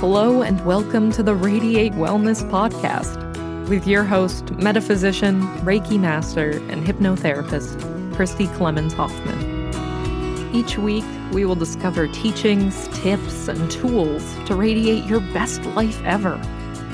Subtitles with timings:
[0.00, 6.86] Hello, and welcome to the Radiate Wellness Podcast with your host, metaphysician, Reiki master, and
[6.86, 10.54] hypnotherapist, Christy Clemens Hoffman.
[10.54, 16.40] Each week, we will discover teachings, tips, and tools to radiate your best life ever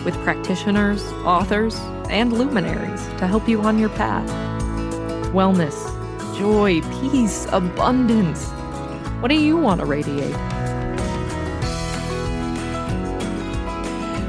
[0.05, 1.77] with practitioners, authors,
[2.11, 4.29] and luminaries to help you on your path.
[5.33, 5.77] Wellness,
[6.37, 8.49] joy, peace, abundance.
[9.23, 10.35] What do you want to radiate?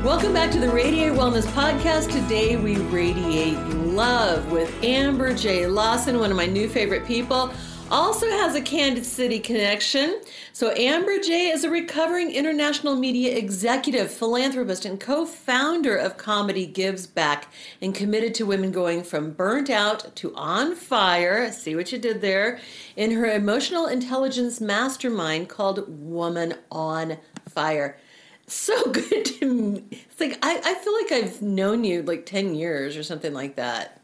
[0.08, 2.14] Welcome back to the Radiate Wellness Podcast.
[2.14, 5.68] Today we radiate love with Amber J.
[5.68, 7.52] Lawson, one of my new favorite people.
[7.92, 10.22] Also has a Kansas City connection.
[10.54, 16.66] So, Amber J is a recovering international media executive, philanthropist, and co founder of Comedy
[16.66, 21.52] Gives Back and committed to women going from burnt out to on fire.
[21.52, 22.62] See what you did there
[22.96, 27.18] in her emotional intelligence mastermind called Woman on
[27.50, 27.98] Fire
[28.48, 29.84] so good to me.
[29.92, 33.56] It's like I, I feel like I've known you like 10 years or something like
[33.56, 34.02] that.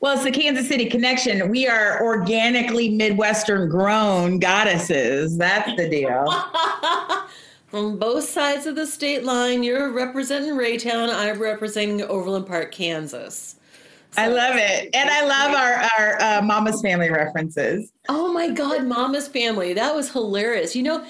[0.00, 1.50] Well, it's the Kansas City connection.
[1.50, 5.36] We are organically Midwestern grown goddesses.
[5.36, 6.24] That's the deal.
[7.66, 13.56] From both sides of the state line, you're representing Raytown, I'm representing Overland Park, Kansas.
[14.12, 14.90] So, I love it.
[14.92, 17.92] And I love our, our uh, Mama's Family references.
[18.08, 19.72] Oh my God, Mama's Family.
[19.72, 20.74] That was hilarious.
[20.74, 21.06] You know,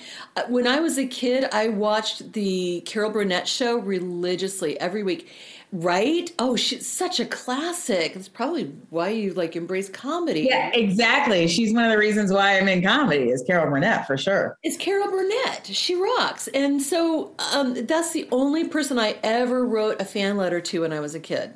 [0.49, 5.29] when I was a kid, I watched the Carol Burnett show religiously every week.
[5.73, 6.33] Right?
[6.41, 8.17] Oh, she's such a classic.
[8.17, 10.49] It's probably why you like embrace comedy.
[10.51, 11.47] Yeah, exactly.
[11.47, 14.59] She's one of the reasons why I'm in comedy is Carol Burnett for sure.
[14.65, 15.69] It's Carol Burnett.
[15.69, 16.49] She rocks.
[16.49, 20.93] And so um, that's the only person I ever wrote a fan letter to when
[20.93, 21.55] I was a kid.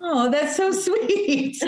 [0.00, 1.62] Oh, that's so sweet.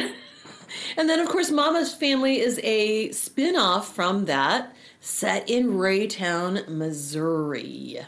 [0.96, 6.66] and then, of course, Mama's Family is a spin off from that set in Raytown,
[6.66, 7.98] Missouri.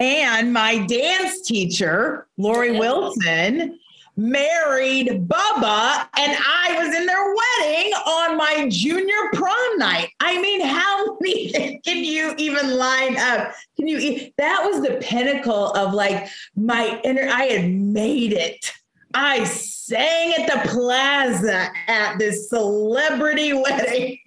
[0.00, 3.78] And my dance teacher, Lori Wilson,
[4.16, 10.08] married Bubba, and I was in their wedding on my junior prom night.
[10.20, 13.52] I mean, how many can you even line up?
[13.76, 14.30] Can you?
[14.38, 17.28] That was the pinnacle of like my inner.
[17.28, 18.72] I had made it.
[19.14, 24.18] I sang at the plaza at this celebrity wedding.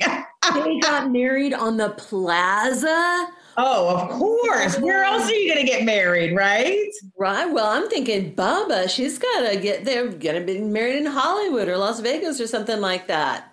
[0.53, 3.27] They got married on the plaza.
[3.57, 4.77] Oh, of course.
[4.79, 6.89] Where else are you going to get married, right?
[7.17, 7.45] Right.
[7.45, 11.69] Well, I'm thinking Bubba, she's got to get there, going to be married in Hollywood
[11.69, 13.51] or Las Vegas or something like that.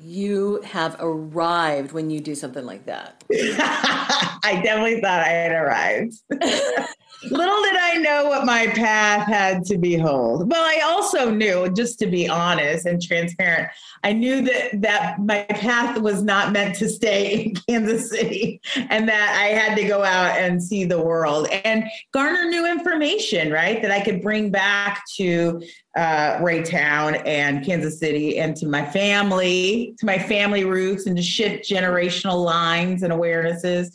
[0.00, 3.24] You have arrived when you do something like that.
[3.32, 6.14] I definitely thought I had arrived.
[7.22, 10.50] Little did I know what my path had to behold.
[10.50, 13.70] Well, I also knew, just to be honest and transparent,
[14.04, 19.08] I knew that that my path was not meant to stay in Kansas City and
[19.08, 23.82] that I had to go out and see the world and garner new information, right?
[23.82, 25.60] That I could bring back to
[25.96, 31.22] uh, Raytown and Kansas City and to my family, to my family roots and to
[31.22, 33.88] shift generational lines and awarenesses.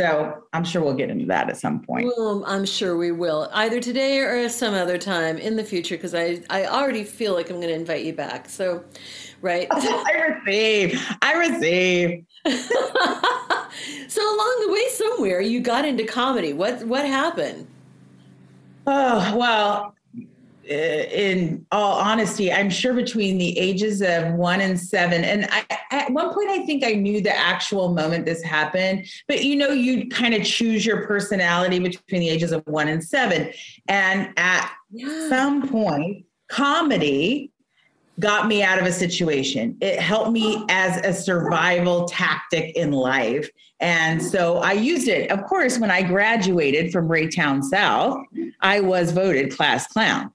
[0.00, 2.06] So I'm sure we'll get into that at some point.
[2.16, 6.14] Well, I'm sure we will, either today or some other time in the future, because
[6.14, 8.48] I, I already feel like I'm going to invite you back.
[8.48, 8.82] So,
[9.42, 9.66] right.
[9.70, 11.06] I receive.
[11.20, 12.24] I receive.
[14.08, 16.54] so along the way somewhere you got into comedy.
[16.54, 17.66] What what happened?
[18.86, 19.94] Oh, well,
[20.70, 25.64] Uh, in all honesty, I'm sure between the ages of one and seven, and I,
[25.90, 29.06] at one point, I think I knew the actual moment this happened.
[29.26, 33.02] But you know, you kind of choose your personality between the ages of one and
[33.02, 33.52] seven,
[33.88, 35.28] and at yeah.
[35.28, 37.50] some point, comedy
[38.20, 39.76] got me out of a situation.
[39.80, 43.50] It helped me as a survival tactic in life.
[43.80, 45.30] And so I used it.
[45.30, 48.22] Of course, when I graduated from Raytown South,
[48.60, 50.30] I was voted class clown.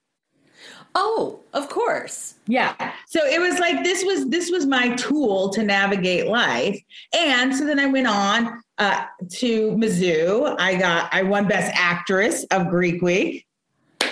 [0.98, 2.36] Oh, of course.
[2.48, 2.94] Yeah.
[3.06, 6.82] So it was like this was this was my tool to navigate life.
[7.18, 10.56] And so then I went on uh, to Mizzou.
[10.58, 13.46] I got I won Best Actress of Greek Week.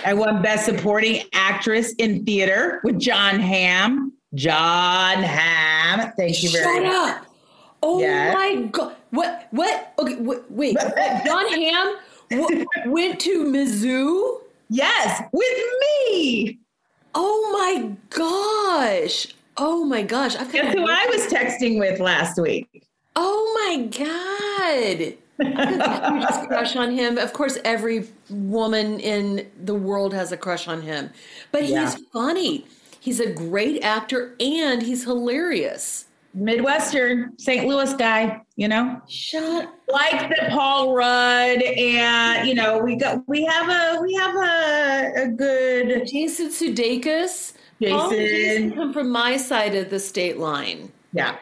[0.04, 4.12] I won Best Supporting Actress in Theater with Jon Hamm.
[4.34, 6.12] Jon Hamm.
[6.18, 6.92] Thank you very Shut much.
[6.92, 7.26] Shut up.
[7.82, 8.34] Oh yes.
[8.34, 8.96] my god!
[9.10, 9.46] What?
[9.52, 9.92] What?
[9.98, 10.40] Okay, wait.
[10.50, 10.76] wait.
[11.24, 11.96] Jon Hamm
[12.30, 14.40] w- went to Mizzou.
[14.68, 16.58] Yes, with me.
[17.14, 19.28] Oh my gosh!
[19.56, 20.36] Oh my gosh!
[20.36, 22.86] I've Guess who I was texting with last week?
[23.16, 25.14] Oh my god!
[25.40, 27.18] I just crush on him.
[27.18, 31.10] Of course, every woman in the world has a crush on him,
[31.52, 31.84] but yeah.
[31.84, 32.66] he's funny.
[33.00, 36.06] He's a great actor and he's hilarious.
[36.34, 37.66] Midwestern St.
[37.66, 39.00] Louis guy, you know.
[39.08, 44.34] Shut like the Paul Rudd, and you know we got we have a we have
[44.34, 47.54] a, a good Jason Sudeikis.
[47.80, 48.10] Jason.
[48.10, 50.92] Jason come from my side of the state line.
[51.12, 51.36] Yeah.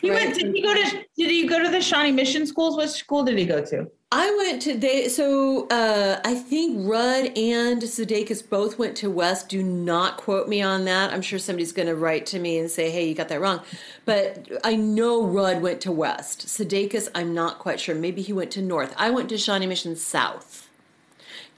[0.00, 0.26] He right?
[0.26, 0.34] went.
[0.34, 1.04] Did he go to?
[1.16, 2.76] Did he go to the Shawnee Mission schools?
[2.76, 3.90] What school did he go to?
[4.12, 9.48] I went to they so uh, I think Rudd and Sudeikis both went to West.
[9.48, 11.12] Do not quote me on that.
[11.12, 13.60] I'm sure somebody's going to write to me and say, "Hey, you got that wrong."
[14.04, 16.48] But I know Rudd went to West.
[16.48, 17.94] Sudeikis, I'm not quite sure.
[17.94, 18.92] Maybe he went to North.
[18.96, 20.68] I went to Shawnee Mission South.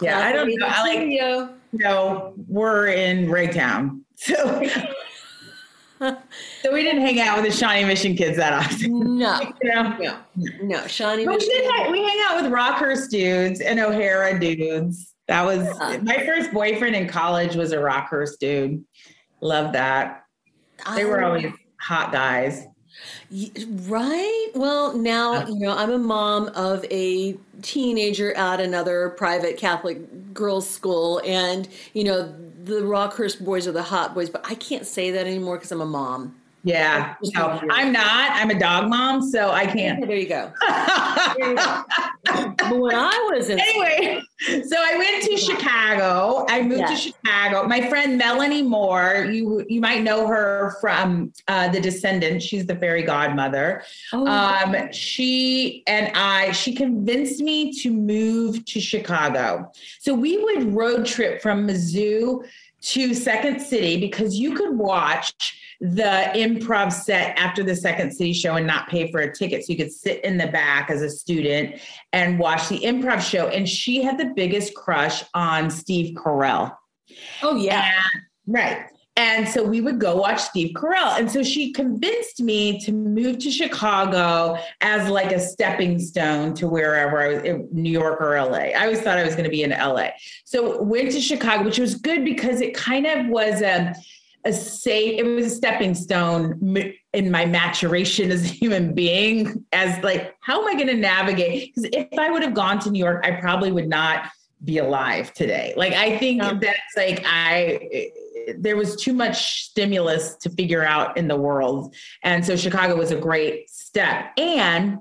[0.02, 0.66] Yeah, I don't know.
[0.66, 4.34] I like, know, we're in Raytown, so
[6.62, 9.18] so we didn't hang out with the Shawnee Mission kids that often.
[9.18, 9.96] No, you know?
[9.98, 10.18] no,
[10.62, 10.86] no.
[10.86, 11.48] Shawnee Mission.
[11.48, 15.14] We, hang, we hang out with Rockhurst dudes and O'Hara dudes.
[15.28, 15.98] That was yeah.
[16.02, 18.84] my first boyfriend in college was a Rockhurst dude.
[19.40, 20.24] Love that.
[20.94, 21.46] They were always
[21.80, 22.66] hot guys.
[23.30, 24.50] Right.
[24.54, 30.68] Well, now, you know, I'm a mom of a teenager at another private Catholic girls'
[30.68, 31.20] school.
[31.24, 35.26] And, you know, the Rockhurst boys are the hot boys, but I can't say that
[35.26, 36.36] anymore because I'm a mom.
[36.64, 38.32] Yeah, no, I'm not.
[38.32, 40.06] I'm a dog mom, so I can't.
[40.06, 40.52] There you go.
[41.36, 42.78] there you go.
[42.78, 46.46] when I was in anyway, so I went to Chicago.
[46.48, 47.66] I moved to Chicago.
[47.66, 52.44] My friend Melanie Moore, you you might know her from uh, The Descendants.
[52.44, 53.82] She's the fairy godmother.
[54.12, 54.24] Oh.
[54.26, 56.52] Um, she and I.
[56.52, 59.72] She convinced me to move to Chicago.
[59.98, 62.44] So we would road trip from Mizzou
[62.82, 68.54] to Second City because you could watch the improv set after the Second City show
[68.54, 69.64] and not pay for a ticket.
[69.64, 71.80] So you could sit in the back as a student
[72.12, 73.48] and watch the improv show.
[73.48, 76.72] And she had the biggest crush on Steve Carell.
[77.42, 77.90] Oh, yeah.
[78.14, 78.86] And, right.
[79.16, 81.18] And so we would go watch Steve Carell.
[81.18, 86.68] And so she convinced me to move to Chicago as like a stepping stone to
[86.68, 88.70] wherever I was in New York or LA.
[88.70, 90.10] I always thought I was going to be in LA.
[90.44, 93.94] So went to Chicago, which was good because it kind of was a
[94.44, 96.76] a safe it was a stepping stone
[97.12, 101.72] in my maturation as a human being as like how am i going to navigate?
[101.74, 104.28] Because if i would have gone to new york i probably would not
[104.64, 105.74] be alive today.
[105.76, 108.10] Like i think that's like i
[108.58, 111.94] there was too much stimulus to figure out in the world.
[112.22, 114.32] And so chicago was a great step.
[114.36, 114.98] And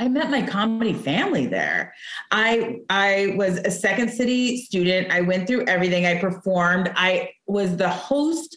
[0.00, 1.92] I met my comedy family there.
[2.30, 5.12] I I was a second city student.
[5.12, 6.06] I went through everything.
[6.06, 6.90] I performed.
[6.96, 8.56] I was the host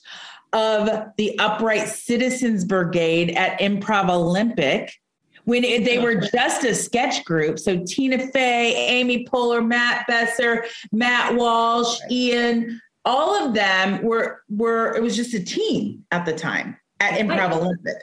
[0.54, 4.94] of the Upright Citizens Brigade at Improv Olympic
[5.44, 7.60] when it, they were just a sketch group.
[7.60, 14.96] So Tina Fey, Amy Poehler, Matt Besser, Matt Walsh, Ian, all of them were were
[14.96, 17.98] it was just a team at the time at Improv Olympic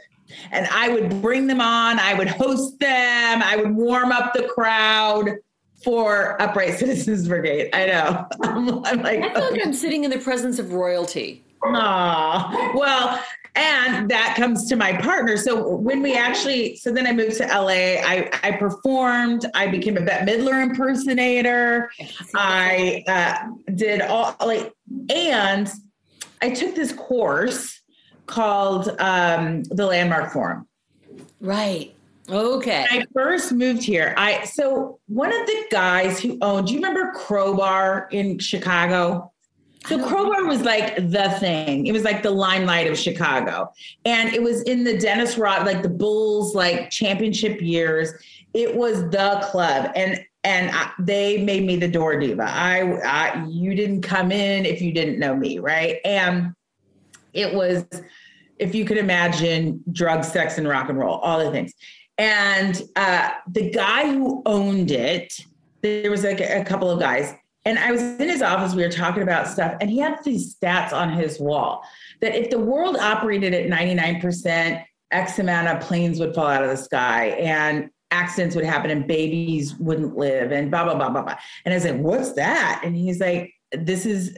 [0.51, 1.99] and I would bring them on.
[1.99, 3.43] I would host them.
[3.43, 5.31] I would warm up the crowd
[5.83, 7.71] for Upright Citizens Brigade.
[7.73, 8.27] I know.
[8.43, 9.51] I'm, I'm like, I feel okay.
[9.57, 11.43] like I'm sitting in the presence of royalty.
[11.63, 13.23] Aw, well,
[13.55, 15.37] and that comes to my partner.
[15.37, 18.01] So when we actually, so then I moved to LA.
[18.01, 19.45] I I performed.
[19.55, 21.91] I became a Bette Midler impersonator.
[22.35, 24.73] I uh, did all like,
[25.11, 25.71] and
[26.41, 27.80] I took this course
[28.31, 30.67] called um, the Landmark Forum.
[31.41, 31.95] Right.
[32.31, 32.87] Okay.
[32.91, 36.79] When I first moved here, I so one of the guys who owned, do you
[36.79, 39.33] remember Crowbar in Chicago?
[39.87, 41.87] So Crowbar was like the thing.
[41.87, 43.73] It was like the limelight of Chicago.
[44.05, 48.13] And it was in the Dennis Rod, like the Bulls like championship years.
[48.55, 49.91] It was the club.
[49.97, 52.45] And and I, they made me the door diva.
[52.45, 55.99] I, I you didn't come in if you didn't know me, right?
[56.05, 56.55] And
[57.33, 57.85] it was
[58.61, 61.73] if you could imagine drugs, sex, and rock and roll, all the things.
[62.19, 65.33] And uh, the guy who owned it,
[65.83, 68.90] there was like a, couple of guys, and I was in his office, we were
[68.90, 71.83] talking about stuff, and he had these stats on his wall
[72.21, 76.69] that if the world operated at 99%, X amount of planes would fall out of
[76.69, 81.23] the sky and accidents would happen and babies wouldn't live and blah, blah, blah, blah,
[81.23, 81.37] blah.
[81.64, 82.83] And I was like, what's that?
[82.85, 84.37] And he's like, this is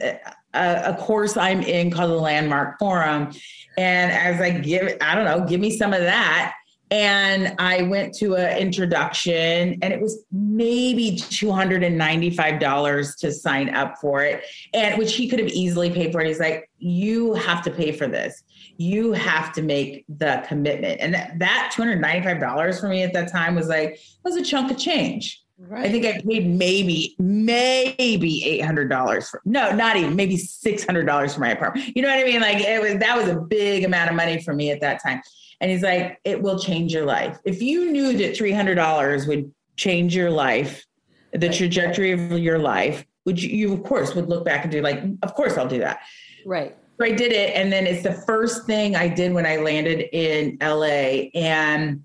[0.53, 3.31] a, a course I'm in called the Landmark Forum.
[3.77, 6.53] And as I give, I don't know, give me some of that
[6.93, 14.21] and I went to an introduction and it was maybe $295 to sign up for
[14.21, 14.43] it
[14.75, 16.21] and which he could have easily paid for.
[16.21, 18.43] He's like, you have to pay for this.
[18.77, 21.01] You have to make the commitment.
[21.01, 24.77] And that, that $295 for me at that time was like, was a chunk of
[24.77, 25.42] change.
[25.65, 25.85] Right.
[25.85, 30.85] I think I paid maybe, maybe eight hundred dollars for no, not even maybe six
[30.85, 31.95] hundred dollars for my apartment.
[31.95, 32.41] You know what I mean?
[32.41, 35.21] Like it was that was a big amount of money for me at that time.
[35.61, 37.37] And he's like, it will change your life.
[37.45, 40.85] If you knew that $300 would change your life,
[41.31, 44.81] the trajectory of your life, would you, you of course would look back and do
[44.81, 46.01] like, of course I'll do that.
[46.45, 46.75] Right.
[46.99, 47.55] So I did it.
[47.55, 52.03] And then it's the first thing I did when I landed in LA and,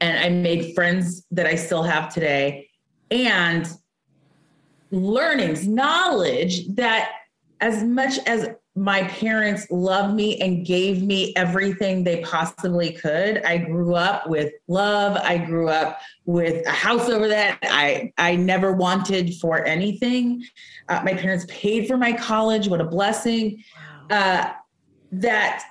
[0.00, 2.67] and I made friends that I still have today
[3.10, 3.68] and
[4.90, 7.10] learnings, knowledge that
[7.60, 8.48] as much as
[8.78, 13.42] my parents loved me and gave me everything they possibly could.
[13.44, 15.16] I grew up with love.
[15.16, 20.44] I grew up with a house over that I I never wanted for anything.
[20.88, 22.68] Uh, my parents paid for my college.
[22.68, 23.62] What a blessing!
[24.10, 24.16] Wow.
[24.16, 24.52] Uh,
[25.10, 25.64] that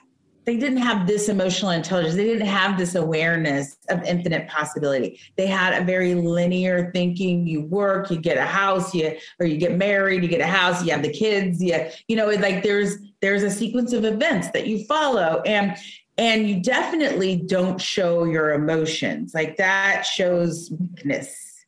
[0.48, 2.16] they didn't have this emotional intelligence.
[2.16, 5.20] They didn't have this awareness of infinite possibility.
[5.36, 7.46] They had a very linear thinking.
[7.46, 10.82] You work, you get a house, you or you get married, you get a house,
[10.86, 11.78] you have the kids, you,
[12.08, 15.42] you know, it's like there's there's a sequence of events that you follow.
[15.46, 15.76] And
[16.18, 19.34] and you definitely don't show your emotions.
[19.34, 21.66] Like that shows weakness.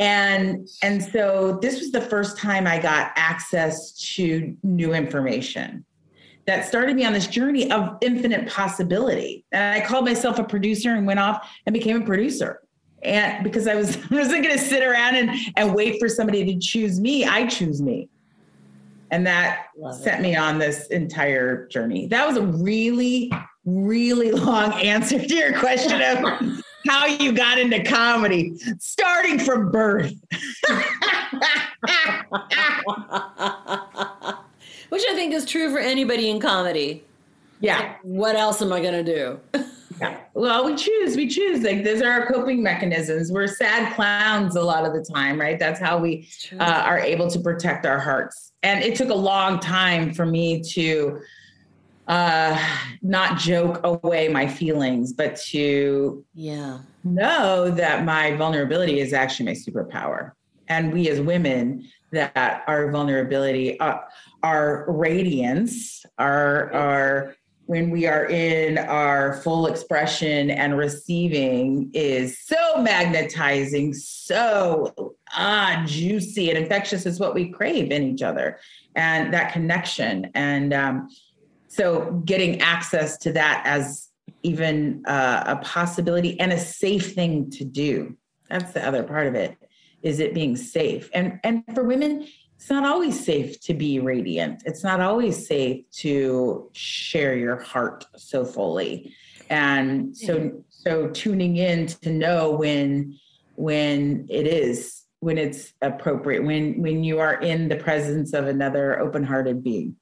[0.00, 5.84] And and so this was the first time I got access to new information
[6.48, 9.44] that started me on this journey of infinite possibility.
[9.52, 12.62] And I called myself a producer and went off and became a producer.
[13.02, 16.46] And because I was I wasn't going to sit around and, and wait for somebody
[16.46, 18.08] to choose me, I choose me.
[19.10, 20.22] And that Love sent it.
[20.22, 22.06] me on this entire journey.
[22.06, 23.30] That was a really,
[23.66, 30.14] really long answer to your question of how you got into comedy, starting from birth.
[34.88, 37.04] Which I think is true for anybody in comedy.
[37.60, 37.96] Yeah.
[38.02, 39.40] What else am I going to do?
[40.00, 40.20] yeah.
[40.34, 41.16] Well, we choose.
[41.16, 41.62] We choose.
[41.62, 43.32] Like these are our coping mechanisms.
[43.32, 45.58] We're sad clowns a lot of the time, right?
[45.58, 46.28] That's how we
[46.58, 48.52] uh, are able to protect our hearts.
[48.62, 51.20] And it took a long time for me to
[52.06, 52.58] uh,
[53.02, 59.52] not joke away my feelings, but to yeah know that my vulnerability is actually my
[59.52, 60.32] superpower.
[60.68, 63.98] And we as women, that our vulnerability, uh,
[64.42, 67.34] our radiance, our our
[67.66, 76.48] when we are in our full expression and receiving is so magnetizing, so ah juicy
[76.48, 78.58] and infectious is what we crave in each other,
[78.94, 80.30] and that connection.
[80.34, 81.08] And um,
[81.68, 84.08] so, getting access to that as
[84.42, 88.16] even uh, a possibility and a safe thing to do.
[88.48, 89.56] That's the other part of it.
[90.02, 91.10] Is it being safe?
[91.12, 92.26] And and for women,
[92.58, 94.64] it's not always safe to be radiant.
[94.66, 99.14] It's not always safe to share your heart so fully.
[99.48, 103.16] And so so tuning in to know when
[103.54, 108.98] when it is when it's appropriate when when you are in the presence of another
[109.00, 109.96] open-hearted being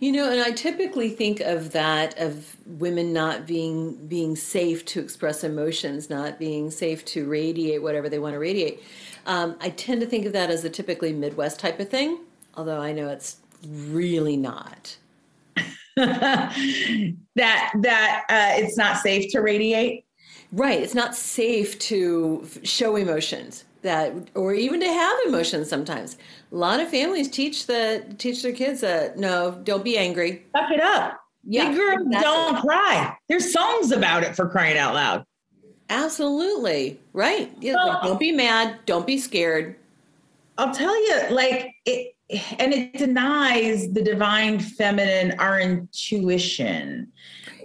[0.00, 5.00] you know and i typically think of that of women not being being safe to
[5.00, 8.82] express emotions not being safe to radiate whatever they want to radiate
[9.26, 12.20] um, I tend to think of that as a typically Midwest type of thing,
[12.56, 14.96] although I know it's really not.
[15.96, 16.54] that
[17.36, 20.04] that uh, it's not safe to radiate.
[20.52, 25.68] Right, it's not safe to show emotions that, or even to have emotions.
[25.68, 26.16] Sometimes
[26.50, 30.44] a lot of families teach the teach their kids that no, don't be angry.
[30.54, 31.20] Suck it up.
[31.44, 33.16] Yeah, Big girls don't cry.
[33.28, 35.24] There's songs about it for crying out loud.
[35.90, 36.98] Absolutely.
[37.12, 37.52] Right.
[37.60, 38.78] Yeah, well, like, don't be mad.
[38.86, 39.76] Don't be scared.
[40.56, 42.14] I'll tell you, like, it,
[42.58, 47.12] and it denies the divine feminine, our intuition.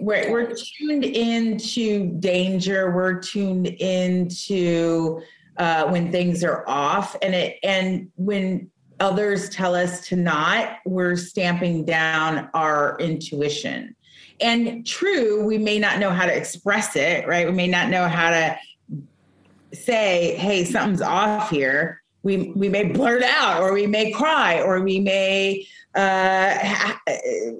[0.00, 2.90] We're, we're tuned into danger.
[2.90, 5.22] We're tuned into
[5.56, 11.16] uh, when things are off, and it and when others tell us to not, we're
[11.16, 13.94] stamping down our intuition.
[14.40, 17.46] And true, we may not know how to express it, right?
[17.46, 18.58] We may not know how to
[19.72, 24.80] say, "Hey, something's off here." We we may blurt out, or we may cry, or
[24.80, 27.00] we may uh, ha-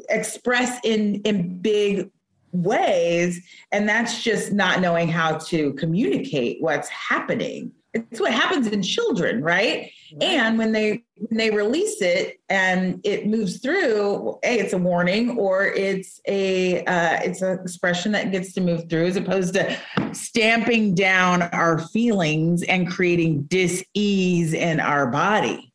[0.08, 2.10] express in in big
[2.52, 8.82] ways, and that's just not knowing how to communicate what's happening it's what happens in
[8.82, 9.90] children right?
[10.20, 15.38] and when they when they release it and it moves through a it's a warning
[15.38, 19.76] or it's a uh, it's an expression that gets to move through as opposed to
[20.12, 25.73] stamping down our feelings and creating dis-ease in our body.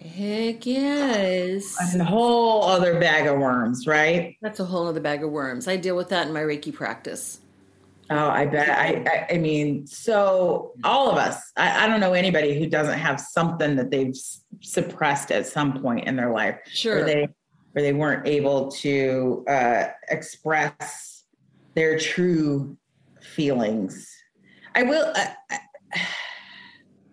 [0.00, 1.76] Heck yes.
[1.92, 4.36] And a whole other bag of worms right?
[4.42, 5.68] That's a whole other bag of worms.
[5.68, 7.40] I deal with that in my reiki practice
[8.08, 8.68] Oh, I bet.
[8.68, 11.40] I, I, I mean, so all of us.
[11.56, 14.14] I, I, don't know anybody who doesn't have something that they've
[14.60, 17.28] suppressed at some point in their life, sure, where they
[17.72, 21.24] where they weren't able to uh, express
[21.74, 22.76] their true
[23.20, 24.08] feelings.
[24.74, 25.12] I will.
[25.14, 25.34] I,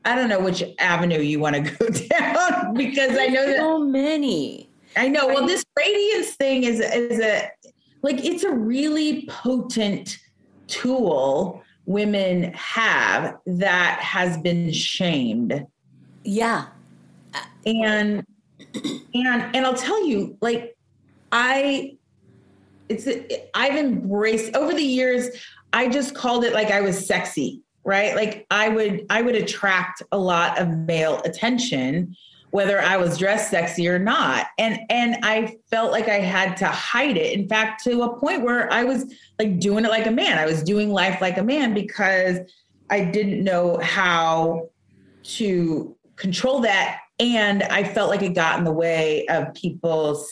[0.05, 3.79] I don't know which avenue you want to go down because I know that so
[3.79, 4.69] many.
[4.95, 5.27] I know.
[5.27, 7.49] Well, this radiance thing is is a
[8.03, 10.19] like it's a really potent
[10.73, 15.65] tool women have that has been shamed.
[16.23, 16.67] Yeah.
[17.65, 18.25] And
[19.13, 20.75] and and I'll tell you like
[21.31, 21.97] I
[22.89, 23.07] it's
[23.53, 25.29] I've embraced over the years
[25.73, 28.15] I just called it like I was sexy, right?
[28.15, 32.15] Like I would I would attract a lot of male attention
[32.53, 34.45] whether I was dressed sexy or not.
[34.59, 37.33] And and I felt like I had to hide it.
[37.33, 40.37] In fact, to a point where I was like doing it like a man.
[40.37, 42.37] I was doing life like a man because
[42.91, 44.69] I didn't know how
[45.23, 50.23] to control that and I felt like it got in the way of people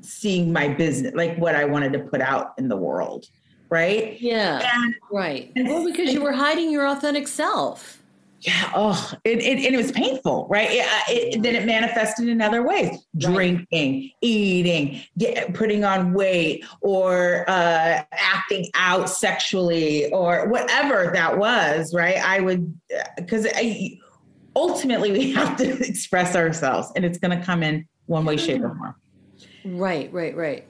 [0.00, 3.26] seeing my business, like what I wanted to put out in the world,
[3.68, 4.20] right?
[4.20, 4.68] Yeah.
[4.74, 5.52] And, right.
[5.54, 8.02] And, well, because you were hiding your authentic self
[8.46, 10.68] yeah oh it, it, and it was painful right?
[10.70, 12.90] It, it, then it manifested in other ways.
[12.90, 13.34] Right.
[13.34, 21.92] drinking eating get, putting on weight or uh, acting out sexually or whatever that was
[21.94, 22.16] right?
[22.16, 22.72] I would
[23.16, 23.46] because
[24.54, 28.62] ultimately we have to express ourselves and it's going to come in one way shape
[28.62, 28.94] or form.
[29.64, 30.64] Right right right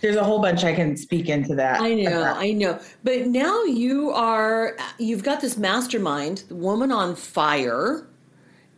[0.00, 1.80] there's a whole bunch I can speak into that.
[1.80, 2.80] I know, uh, I know.
[3.04, 8.06] But now you are, you've got this mastermind, the Woman on Fire,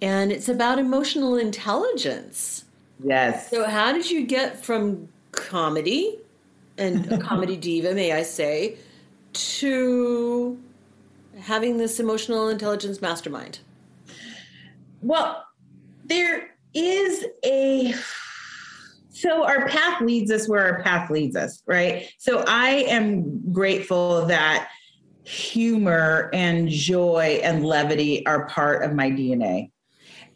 [0.01, 2.65] and it's about emotional intelligence.
[3.03, 3.51] Yes.
[3.51, 6.19] So, how did you get from comedy
[6.79, 8.77] and a comedy diva, may I say,
[9.33, 10.59] to
[11.41, 13.61] having this emotional intelligence mastermind?
[15.03, 15.45] Well,
[16.05, 17.95] there is a
[19.21, 22.11] so our path leads us where our path leads us, right?
[22.19, 24.71] So I am grateful that
[25.25, 29.71] humor and joy and levity are part of my DNA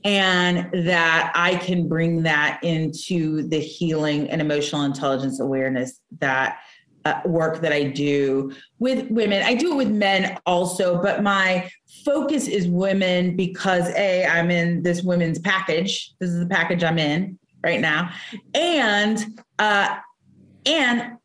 [0.05, 6.59] and that I can bring that into the healing and emotional intelligence awareness that
[7.07, 9.43] uh, work that I do with women.
[9.43, 11.71] I do it with men also, but my
[12.05, 16.13] focus is women because A, I'm in this women's package.
[16.21, 18.11] This is the package I'm in right now.
[18.55, 19.97] And uh,
[20.67, 21.17] and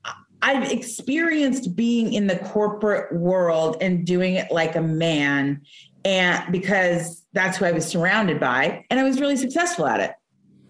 [0.41, 5.61] I've experienced being in the corporate world and doing it like a man
[6.05, 10.13] and because that's who I was surrounded by and I was really successful at it.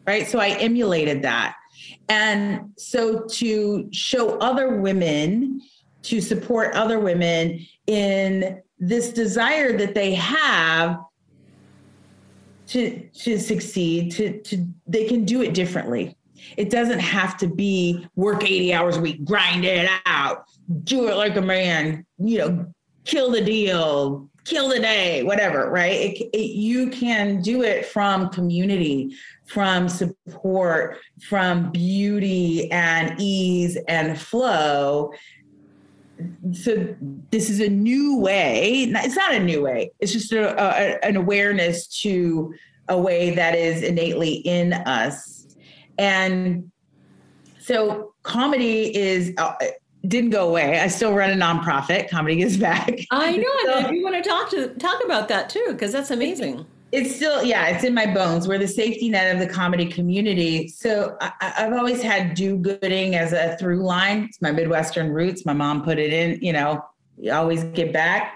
[0.07, 0.27] Right?
[0.27, 1.55] So I emulated that.
[2.09, 5.61] And so to show other women
[6.01, 10.97] to support other women in this desire that they have
[12.69, 16.15] to to succeed to to they can do it differently.
[16.55, 20.45] It doesn't have to be work 80 hours a week grind it out
[20.83, 22.65] do it like a man you know
[23.03, 25.93] kill the deal kill the day whatever right?
[25.93, 34.19] It, it, you can do it from community from support from beauty and ease and
[34.19, 35.11] flow
[36.51, 36.95] so
[37.31, 38.91] this is a new way.
[38.93, 39.91] It's not a new way.
[39.99, 42.53] It's just a, a, an awareness to
[42.87, 45.55] a way that is innately in us.
[45.97, 46.71] And
[47.59, 49.53] so comedy is uh,
[50.07, 50.79] didn't go away.
[50.79, 52.09] I still run a nonprofit.
[52.09, 52.91] Comedy is back.
[53.11, 56.65] I know so, you want to talk to talk about that too because that's amazing
[56.91, 58.47] it's still yeah it's in my bones.
[58.47, 60.67] We're the safety net of the comedy community.
[60.67, 64.23] So I, have always had do-gooding as a through line.
[64.23, 65.45] It's my midwestern roots.
[65.45, 66.83] My mom put it in you know
[67.17, 68.35] you always give back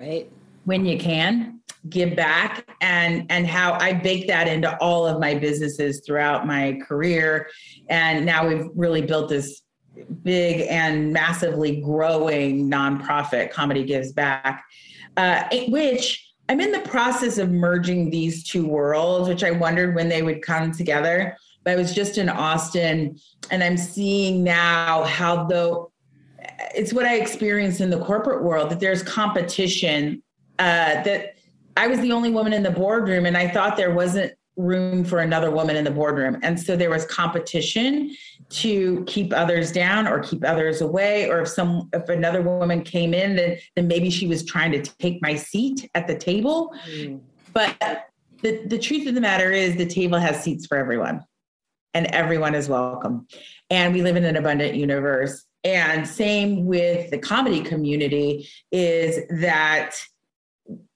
[0.00, 0.30] right.
[0.64, 5.32] when you can give back and and how i bake that into all of my
[5.32, 7.48] businesses throughout my career.
[7.88, 9.62] And now we've really built this
[10.22, 14.64] big and massively growing nonprofit comedy gives back
[15.18, 20.08] uh, which I'm in the process of merging these two worlds, which I wondered when
[20.08, 21.36] they would come together.
[21.64, 23.18] But I was just in Austin
[23.50, 25.92] and I'm seeing now how though
[26.74, 30.22] it's what I experienced in the corporate world that there's competition.
[30.58, 31.34] Uh, that
[31.76, 35.20] I was the only woman in the boardroom, and I thought there wasn't room for
[35.20, 36.38] another woman in the boardroom.
[36.42, 38.14] And so there was competition
[38.50, 41.30] to keep others down or keep others away.
[41.30, 44.82] Or if some if another woman came in, then then maybe she was trying to
[44.82, 46.74] take my seat at the table.
[46.90, 47.20] Mm.
[47.54, 48.08] But
[48.42, 51.24] the, the truth of the matter is the table has seats for everyone
[51.94, 53.26] and everyone is welcome.
[53.70, 55.44] And we live in an abundant universe.
[55.64, 59.96] And same with the comedy community is that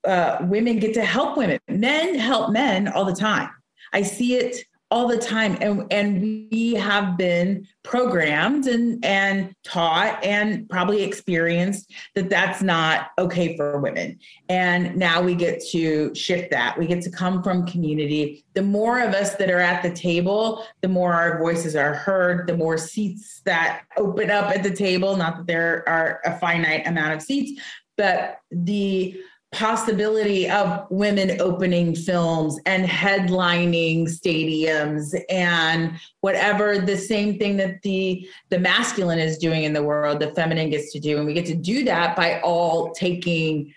[0.04, 1.58] uh, women get to help women.
[1.68, 3.50] Men help men all the time.
[3.92, 5.56] I see it all the time.
[5.62, 13.08] And and we have been programmed and and taught and probably experienced that that's not
[13.18, 14.18] okay for women.
[14.50, 16.78] And now we get to shift that.
[16.78, 18.44] We get to come from community.
[18.52, 22.46] The more of us that are at the table the more our voices are heard
[22.46, 25.16] the more seats that open up at the table.
[25.16, 27.60] Not that there are a finite amount of seats
[27.98, 29.20] but the
[29.52, 38.26] possibility of women opening films and headlining stadiums and whatever the same thing that the
[38.48, 41.18] the masculine is doing in the world the feminine gets to do.
[41.18, 43.74] And we get to do that by all taking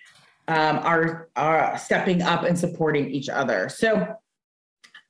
[0.48, 3.68] um, our our stepping up and supporting each other.
[3.68, 4.16] So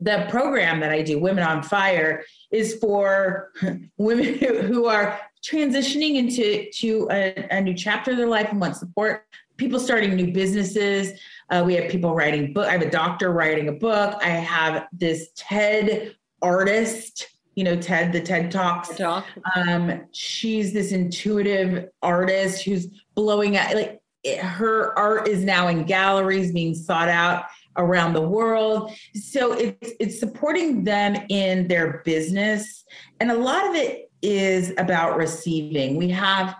[0.01, 3.53] the program that i do women on fire is for
[3.97, 8.59] women who, who are transitioning into to a, a new chapter of their life and
[8.59, 9.25] want support
[9.57, 11.19] people starting new businesses.
[11.49, 12.67] Uh, we have people writing book.
[12.67, 14.19] I have a doctor writing a book.
[14.21, 17.27] I have this TED artist.
[17.55, 18.95] You know, TED, the TED Talks.
[18.97, 19.25] Talk.
[19.55, 23.73] Um, she's this intuitive artist who's blowing out.
[23.73, 27.45] Like it, her art is now in galleries, being sought out
[27.77, 28.91] around the world.
[29.13, 32.83] So it's it's supporting them in their business,
[33.21, 35.95] and a lot of it is about receiving.
[35.95, 36.55] We have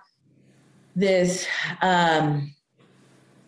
[0.96, 1.46] this.
[1.82, 2.55] Um,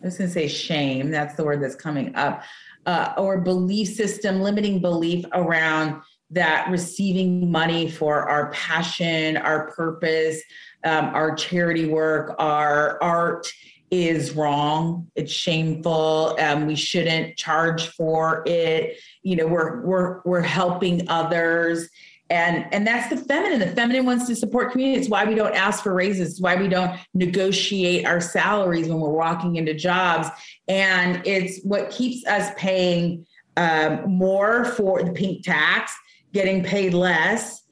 [0.02, 2.42] I was going to say shame, that's the word that's coming up,
[2.86, 10.40] uh, or belief system, limiting belief around that receiving money for our passion, our purpose,
[10.84, 13.50] um, our charity work, our art
[13.90, 15.10] is wrong.
[15.16, 16.36] It's shameful.
[16.38, 18.98] Um, we shouldn't charge for it.
[19.22, 21.88] You know, we're we're we're helping others
[22.30, 23.58] and and that's the feminine.
[23.58, 26.32] The feminine wants to support community it's why we don't ask for raises.
[26.32, 30.28] It's why we don't negotiate our salaries when we're walking into jobs.
[30.68, 35.92] And it's what keeps us paying um, more for the pink tax
[36.32, 37.62] getting paid less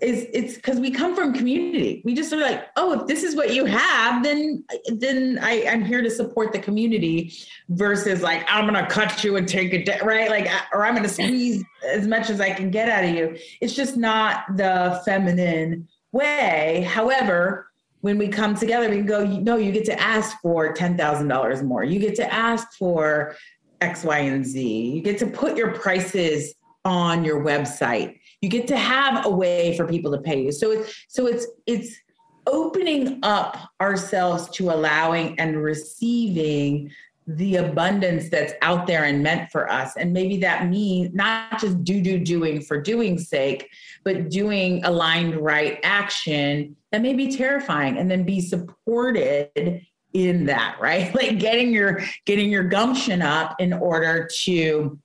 [0.00, 2.02] is it's because we come from community.
[2.04, 5.84] We just are like, oh, if this is what you have, then then I, I'm
[5.84, 7.32] here to support the community
[7.70, 11.64] versus like I'm gonna cut you and take it right, like or I'm gonna squeeze
[11.86, 13.36] as much as I can get out of you.
[13.60, 16.86] It's just not the feminine way.
[16.88, 20.96] However, when we come together, we can go, no, you get to ask for ten
[20.96, 21.84] thousand dollars more.
[21.84, 23.34] You get to ask for
[23.80, 24.90] X, Y, and Z.
[24.90, 26.54] You get to put your prices
[26.84, 30.52] on your website you get to have a way for people to pay you.
[30.52, 31.96] So it's so it's it's
[32.46, 36.92] opening up ourselves to allowing and receiving
[37.26, 39.96] the abundance that's out there and meant for us.
[39.96, 43.68] And maybe that means not just do do doing for doing sake
[44.04, 50.76] but doing aligned right action that may be terrifying and then be supported in that
[50.80, 51.12] right?
[51.16, 54.96] Like getting your getting your gumption up in order to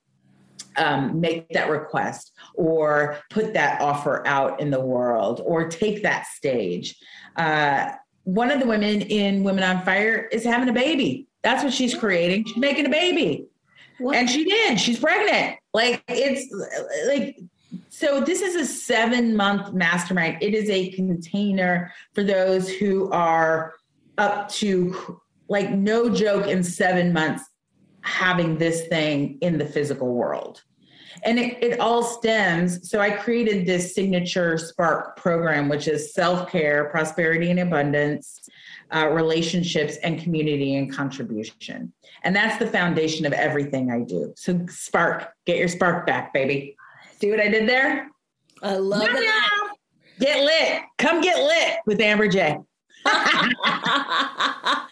[0.77, 6.27] um, make that request or put that offer out in the world or take that
[6.27, 6.95] stage.
[7.35, 7.91] Uh,
[8.23, 11.27] one of the women in Women on Fire is having a baby.
[11.43, 12.45] That's what she's creating.
[12.45, 13.47] She's making a baby.
[13.97, 14.15] What?
[14.15, 14.79] And she did.
[14.79, 15.57] She's pregnant.
[15.73, 16.51] Like it's
[17.07, 17.37] like
[17.89, 20.37] so this is a 7 month mastermind.
[20.41, 23.73] It is a container for those who are
[24.17, 27.43] up to like no joke in 7 months
[28.01, 30.63] having this thing in the physical world.
[31.23, 32.89] And it, it all stems.
[32.89, 38.49] So I created this signature Spark program, which is self care, prosperity and abundance,
[38.91, 41.93] uh, relationships, and community and contribution.
[42.23, 44.33] And that's the foundation of everything I do.
[44.35, 46.75] So, Spark, get your spark back, baby.
[47.19, 48.09] See what I did there?
[48.63, 49.29] I love it.
[50.19, 50.83] Get lit.
[50.97, 52.57] Come get lit with Amber J.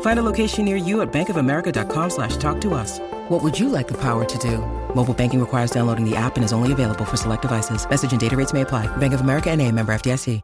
[0.00, 3.00] Find a location near you at bankofamerica.com slash talk to us.
[3.28, 4.58] What would you like the power to do?
[4.94, 7.88] Mobile banking requires downloading the app and is only available for select devices.
[7.88, 8.86] Message and data rates may apply.
[8.96, 10.40] Bank of America and a member FDIC.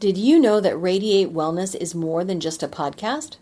[0.00, 3.36] Did you know that Radiate Wellness is more than just a podcast?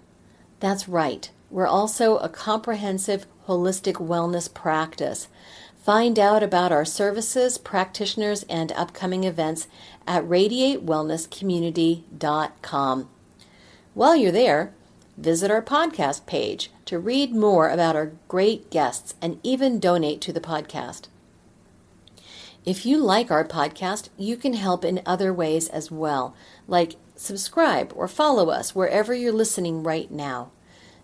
[0.59, 1.31] That's right.
[1.51, 5.29] We're also a comprehensive holistic wellness practice.
[5.85, 9.69] Find out about our services, practitioners, and upcoming events
[10.05, 13.09] at radiatewellnesscommunity.com.
[13.95, 14.75] While you're there,
[15.19, 20.33] visit our podcast page to read more about our great guests and even donate to
[20.33, 21.09] the podcast.
[22.65, 26.35] If you like our podcast, you can help in other ways as well,
[26.67, 30.51] like subscribe or follow us wherever you're listening right now.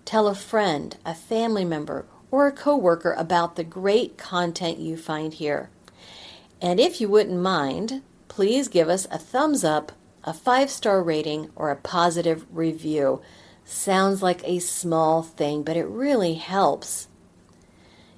[0.04, 5.34] Tell a friend, a family member, or a coworker about the great content you find
[5.34, 5.70] here.
[6.60, 11.50] And if you wouldn't mind, please give us a thumbs up, a five star rating,
[11.56, 13.20] or a positive review.
[13.64, 17.08] Sounds like a small thing, but it really helps.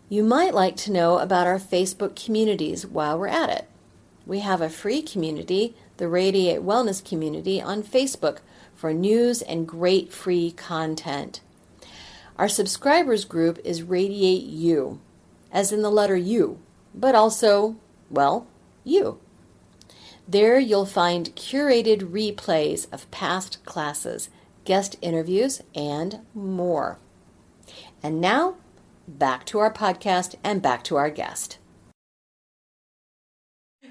[0.08, 3.68] You might like to know about our Facebook communities while we're at it.
[4.26, 8.38] We have a free community, the Radiate Wellness Community, on Facebook
[8.74, 11.40] for news and great free content.
[12.36, 15.00] Our subscribers group is Radiate You,
[15.50, 16.58] as in the letter U,
[16.94, 17.76] but also,
[18.10, 18.46] well,
[18.84, 19.18] you.
[20.28, 24.28] There you'll find curated replays of past classes,
[24.66, 26.98] guest interviews, and more.
[28.02, 28.56] And now,
[29.08, 31.58] back to our podcast and back to our guest.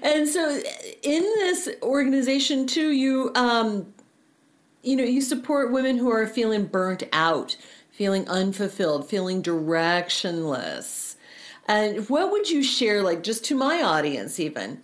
[0.02, 0.60] And so,
[1.02, 3.92] in this organization too, you um,
[4.82, 7.56] you know, you support women who are feeling burnt out,
[7.90, 11.16] feeling unfulfilled, feeling directionless.
[11.66, 14.80] And what would you share, like just to my audience, even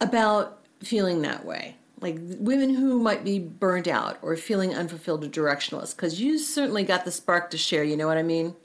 [0.00, 1.76] about feeling that way?
[2.02, 6.82] Like women who might be burnt out or feeling unfulfilled or directionless, because you certainly
[6.82, 7.84] got the spark to share.
[7.84, 8.56] You know what I mean?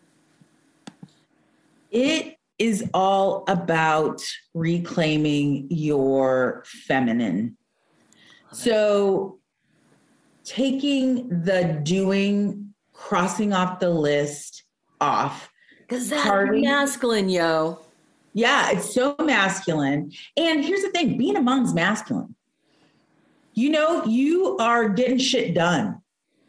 [1.92, 4.22] It is all about
[4.54, 7.56] reclaiming your feminine.
[8.52, 9.40] So,
[10.44, 14.64] taking the doing, crossing off the list
[15.00, 15.50] off.
[15.80, 16.62] Because that's Party.
[16.62, 17.80] masculine, yo.
[18.34, 20.12] Yeah, it's so masculine.
[20.36, 22.36] And here's the thing being a mom's masculine.
[23.58, 26.00] You know, you are getting shit done.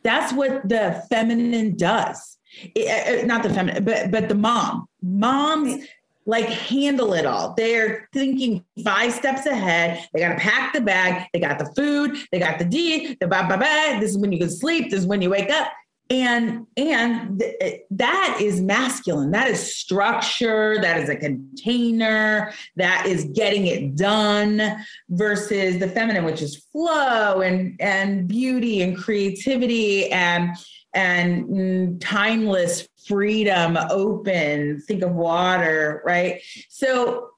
[0.03, 2.37] That's what the feminine does.
[2.75, 4.87] It, uh, not the feminine, but but the mom.
[5.01, 5.87] Moms
[6.27, 7.55] like handle it all.
[7.57, 10.07] They're thinking five steps ahead.
[10.12, 11.27] They got to pack the bag.
[11.33, 12.14] They got the food.
[12.31, 13.16] They got the D.
[13.18, 13.99] The ba ba ba.
[14.01, 14.90] This is when you can sleep.
[14.90, 15.73] This is when you wake up.
[16.11, 19.31] And and th- that is masculine.
[19.31, 20.79] That is structure.
[20.81, 22.53] That is a container.
[22.77, 24.85] That is getting it done.
[25.11, 30.57] Versus the feminine, which is flow and and beauty and creativity and
[30.94, 36.40] and mm, timeless freedom, open, think of water, right?
[36.68, 37.31] So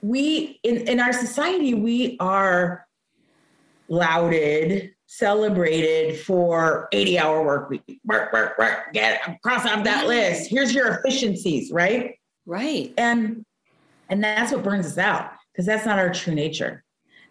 [0.00, 2.86] we in, in our society, we are
[3.88, 8.00] lauded, celebrated for 80 hour work week.
[8.06, 10.48] Work, work, work, get cross off that list.
[10.48, 12.14] Here's your efficiencies, right?
[12.46, 12.94] Right.
[12.96, 13.44] And
[14.08, 16.82] and that's what burns us out because that's not our true nature.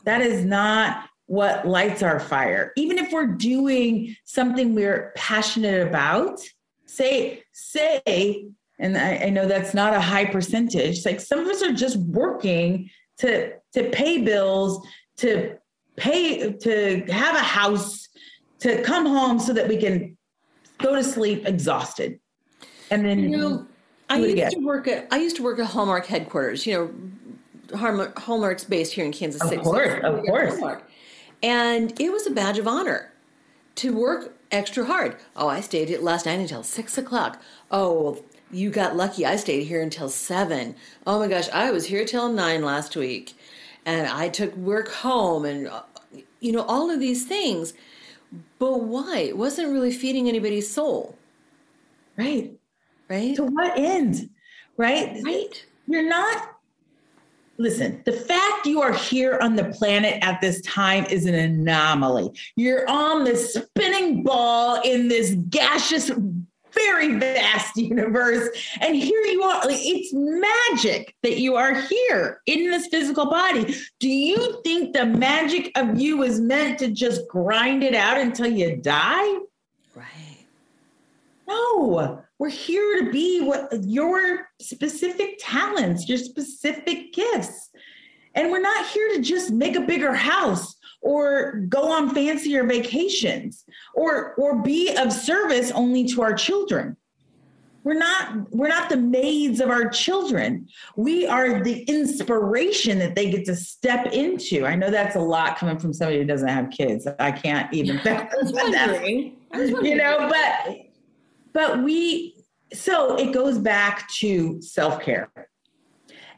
[0.04, 2.72] That is not what lights our fire.
[2.76, 6.40] Even if we're doing something we're passionate about,
[6.86, 8.46] say, say,
[8.78, 11.98] and I, I know that's not a high percentage, like some of us are just
[11.98, 14.86] working to to pay bills,
[15.18, 15.58] to
[16.02, 18.10] pay to have a house,
[18.60, 20.18] to come home so that we can
[20.80, 22.20] go to sleep exhausted.
[22.90, 23.68] And then you know,
[24.10, 26.66] I used to work at I used to work at Hallmark headquarters.
[26.66, 26.74] You
[27.72, 27.78] know,
[28.18, 29.58] Hallmark's based here in Kansas City.
[29.58, 30.54] Of course, so of course.
[30.54, 30.90] Hallmark.
[31.44, 33.14] And it was a badge of honor
[33.76, 35.16] to work extra hard.
[35.36, 37.42] Oh, I stayed last night until six o'clock.
[37.72, 39.26] Oh, you got lucky.
[39.26, 40.76] I stayed here until seven.
[41.08, 43.34] Oh my gosh, I was here till nine last week.
[43.86, 45.70] And I took work home and,
[46.42, 47.74] you know, all of these things.
[48.60, 49.20] But why?
[49.20, 51.18] It wasn't really feeding anybody's soul.
[52.18, 52.52] Right.
[53.10, 53.36] Right.
[53.36, 54.30] To what end?
[54.78, 55.22] Right.
[55.24, 55.66] Right.
[55.88, 56.52] You're not
[57.62, 62.32] listen, the fact you are here on the planet at this time is an anomaly.
[62.56, 66.12] You're on this spinning ball in this gaseous
[66.74, 68.50] very vast universe.
[68.80, 69.66] And here you are.
[69.66, 73.76] Like, it's magic that you are here in this physical body.
[74.00, 78.48] Do you think the magic of you is meant to just grind it out until
[78.48, 79.40] you die?
[79.96, 80.46] Right.
[81.48, 87.70] No, we're here to be what your specific talents, your specific gifts.
[88.34, 93.66] And we're not here to just make a bigger house or go on fancier vacations
[93.94, 96.96] or or be of service only to our children.
[97.84, 100.68] We're not we're not the maids of our children.
[100.96, 104.66] We are the inspiration that they get to step into.
[104.66, 107.08] I know that's a lot coming from somebody who doesn't have kids.
[107.20, 109.38] I can't even I was wondering.
[109.52, 109.92] I was wondering.
[109.92, 110.78] you know but
[111.54, 112.36] but we
[112.74, 115.32] so it goes back to self-care.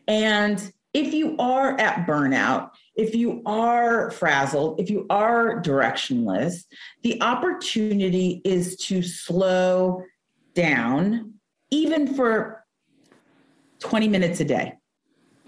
[0.07, 6.65] And if you are at burnout if you are frazzled, if you are directionless,
[7.01, 10.03] the opportunity is to slow
[10.53, 11.33] down,
[11.71, 12.63] even for
[13.79, 14.73] 20 minutes a day.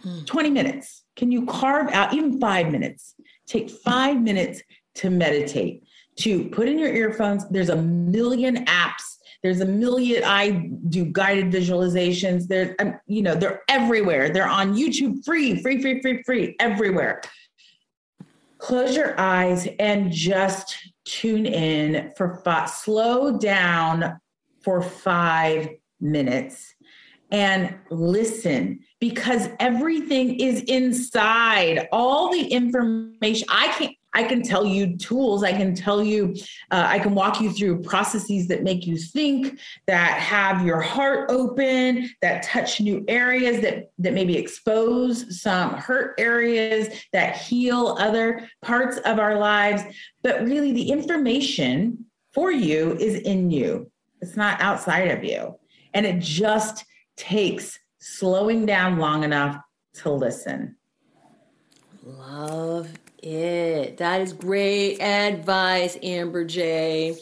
[0.03, 0.25] Mm.
[0.25, 1.03] 20 minutes.
[1.15, 3.15] Can you carve out even five minutes?
[3.47, 4.61] Take five minutes
[4.95, 5.83] to meditate,
[6.17, 7.47] to put in your earphones.
[7.49, 9.14] There's a million apps
[9.45, 10.23] there's a million.
[10.25, 12.47] I do guided visualizations.
[12.47, 14.29] There's, um, you know, they're everywhere.
[14.29, 17.21] They're on YouTube, free, free, free, free, free, everywhere.
[18.57, 22.71] Close your eyes and just tune in for five.
[22.71, 24.19] Slow down
[24.63, 25.69] for five
[26.01, 26.73] minutes
[27.29, 34.95] and listen because everything is inside all the information i can't I can tell you
[34.95, 35.43] tools.
[35.43, 36.33] I can tell you,
[36.71, 41.29] uh, I can walk you through processes that make you think, that have your heart
[41.29, 48.49] open, that touch new areas, that that maybe expose some hurt areas, that heal other
[48.61, 49.83] parts of our lives.
[50.23, 53.91] But really, the information for you is in you.
[54.21, 55.59] It's not outside of you,
[55.93, 56.85] and it just
[57.17, 59.57] takes slowing down long enough
[59.95, 60.77] to listen.
[62.01, 62.89] Love
[63.25, 63.97] it.
[63.97, 67.17] That is great advice, Amber J.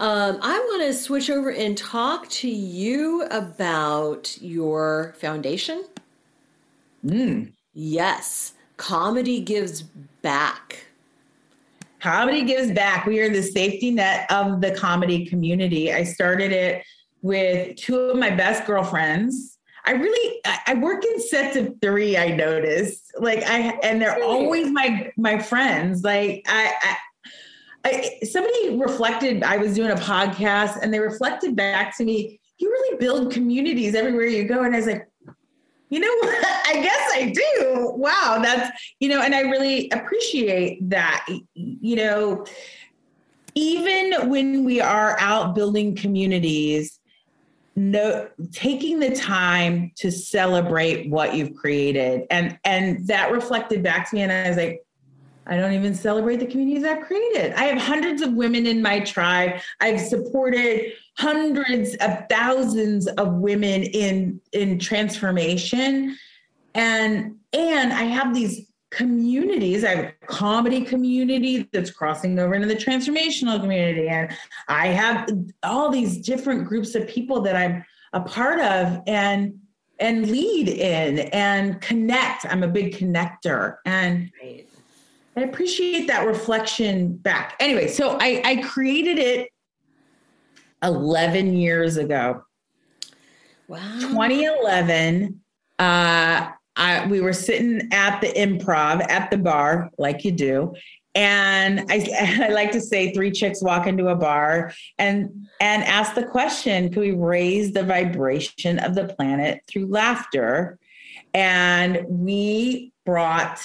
[0.00, 5.84] Um, I want to switch over and talk to you about your foundation.
[7.06, 7.52] Mm.
[7.74, 9.82] Yes, Comedy Gives
[10.22, 10.86] Back.
[12.00, 13.06] Comedy Gives Back.
[13.06, 15.92] We are the safety net of the comedy community.
[15.92, 16.84] I started it
[17.22, 19.53] with two of my best girlfriends
[19.86, 22.16] I really I work in sets of three.
[22.16, 26.02] I noticed like I and they're always my my friends.
[26.02, 26.96] Like I, I
[27.84, 32.70] I, somebody reflected, I was doing a podcast and they reflected back to me, you
[32.70, 34.62] really build communities everywhere you go.
[34.62, 35.08] And I was like,
[35.90, 36.44] you know what?
[36.66, 37.92] I guess I do.
[37.96, 38.40] Wow.
[38.42, 38.70] That's,
[39.00, 41.26] you know, and I really appreciate that.
[41.54, 42.46] You know,
[43.54, 46.98] even when we are out building communities,
[47.76, 52.26] no taking the time to celebrate what you've created.
[52.30, 54.80] And and that reflected back to me and i was like
[55.46, 57.52] i don't even celebrate the communities i've created.
[57.54, 59.60] I have hundreds of women in my tribe.
[59.80, 66.16] I've supported hundreds of thousands of women in in transformation.
[66.76, 69.84] And and i have these communities.
[69.84, 74.08] I have a comedy community that's crossing over into the transformational community.
[74.08, 74.30] And
[74.68, 75.28] I have
[75.62, 79.58] all these different groups of people that I'm a part of and
[80.00, 82.46] and lead in and connect.
[82.46, 83.76] I'm a big connector.
[83.86, 84.68] And right.
[85.36, 87.54] I appreciate that reflection back.
[87.60, 89.50] Anyway, so I, I created it
[90.82, 92.42] 11 years ago.
[93.68, 93.98] Wow.
[94.00, 95.40] 2011.
[95.78, 100.74] Uh, I, we were sitting at the improv at the bar, like you do.
[101.14, 106.14] And I, I like to say three chicks walk into a bar and and ask
[106.14, 110.78] the question, can we raise the vibration of the planet through laughter?
[111.32, 113.60] And we brought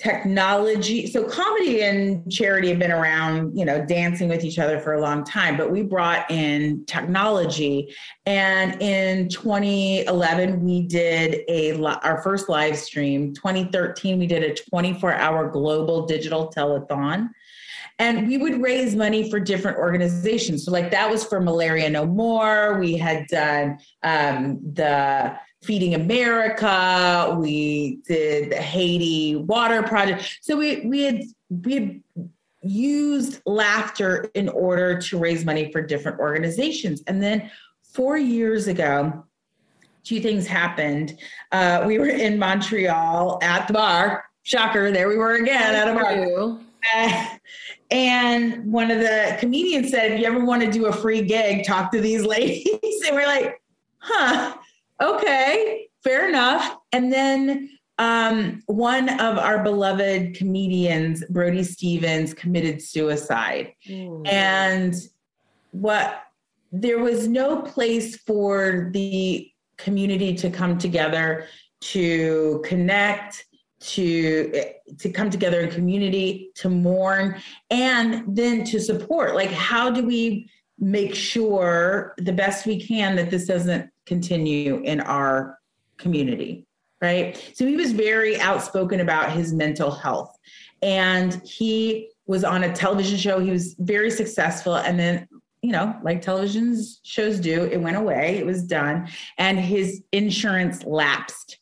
[0.00, 1.06] technology.
[1.06, 5.00] So comedy and charity have been around, you know, dancing with each other for a
[5.00, 7.94] long time, but we brought in technology.
[8.24, 13.34] And in 2011, we did a our first live stream.
[13.34, 17.28] 2013, we did a 24-hour global digital telethon.
[17.98, 20.64] And we would raise money for different organizations.
[20.64, 22.78] So, like that was for Malaria No More.
[22.78, 27.36] We had done um, the Feeding America.
[27.38, 30.38] We did the Haiti Water Project.
[30.40, 32.02] So we we had we had
[32.62, 37.02] used laughter in order to raise money for different organizations.
[37.06, 37.50] And then
[37.82, 39.24] four years ago,
[40.04, 41.18] two things happened.
[41.52, 44.24] Uh, we were in Montreal at the bar.
[44.42, 46.58] Shocker, there we were again at a bar.
[46.94, 47.26] Uh,
[47.90, 51.64] and one of the comedians said, if you ever want to do a free gig,
[51.64, 52.66] talk to these ladies.
[53.06, 53.60] and we're like,
[53.98, 54.56] huh,
[55.00, 56.76] okay, fair enough.
[56.92, 63.74] And then um, one of our beloved comedians, Brody Stevens, committed suicide.
[63.88, 64.26] Mm.
[64.26, 64.94] And
[65.72, 66.22] what
[66.72, 71.46] there was no place for the community to come together
[71.80, 73.46] to connect
[73.80, 74.52] to
[74.98, 77.40] to come together in community to mourn
[77.70, 80.48] and then to support like how do we
[80.78, 85.58] make sure the best we can that this doesn't continue in our
[85.98, 86.66] community
[87.00, 87.50] right?
[87.54, 90.36] So he was very outspoken about his mental health.
[90.82, 93.40] And he was on a television show.
[93.40, 94.76] He was very successful.
[94.76, 95.26] And then
[95.62, 98.38] you know like television shows do it went away.
[98.38, 99.08] It was done.
[99.38, 101.58] And his insurance lapsed.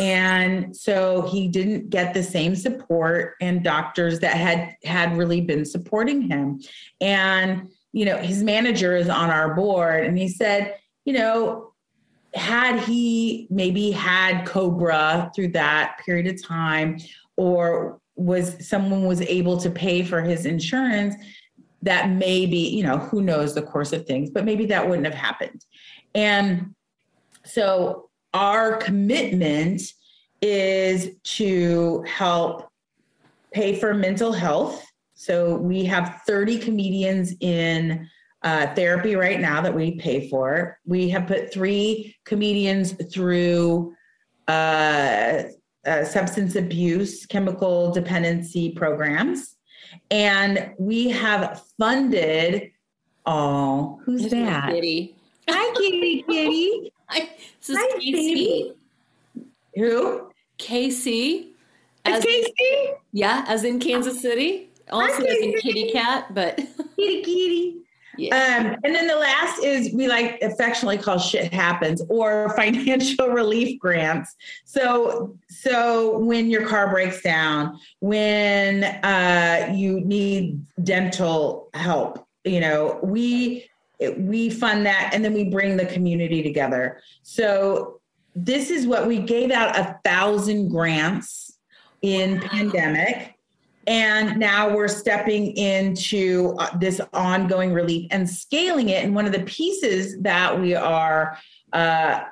[0.00, 5.64] And so he didn't get the same support and doctors that had had really been
[5.64, 6.60] supporting him.
[7.00, 10.04] And you know, his manager is on our board.
[10.04, 10.74] And he said,
[11.04, 11.72] you know,
[12.36, 16.98] had he maybe had Cobra through that period of time
[17.36, 21.14] or was someone was able to pay for his insurance,
[21.82, 25.14] that maybe, you know, who knows the course of things, but maybe that wouldn't have
[25.14, 25.64] happened.
[26.14, 26.74] And
[27.44, 29.82] so our commitment
[30.40, 32.70] is to help
[33.52, 38.08] pay for mental health so we have 30 comedians in
[38.42, 40.78] uh, therapy right now that we pay for.
[40.84, 43.94] We have put three comedians through
[44.48, 45.42] uh,
[45.86, 49.56] uh, substance abuse, chemical dependency programs.
[50.10, 52.70] And we have funded,
[53.24, 54.70] oh, who's that?
[54.70, 55.16] Kitty.
[55.48, 56.92] Hi, Kitty, Kitty.
[57.08, 57.28] Hi,
[57.60, 58.72] this is Hi, Casey.
[59.76, 60.30] Who?
[60.58, 61.52] Casey.
[62.04, 62.92] As, Casey?
[63.12, 66.56] Yeah, as in Kansas City also as in kitty cat, but
[66.96, 67.76] kitty kitty.
[68.18, 68.34] Yeah.
[68.34, 73.78] Um, and then the last is we like affectionately call shit happens or financial relief
[73.78, 74.34] grants.
[74.64, 82.98] So so when your car breaks down, when uh, you need dental help, you know,
[83.02, 83.68] we
[84.18, 87.00] we fund that and then we bring the community together.
[87.22, 88.00] So
[88.34, 91.58] this is what we gave out a thousand grants
[92.02, 93.35] in pandemic
[93.86, 99.04] and now we're stepping into uh, this ongoing relief and scaling it.
[99.04, 101.38] And one of the pieces that we are
[101.72, 102.22] uh,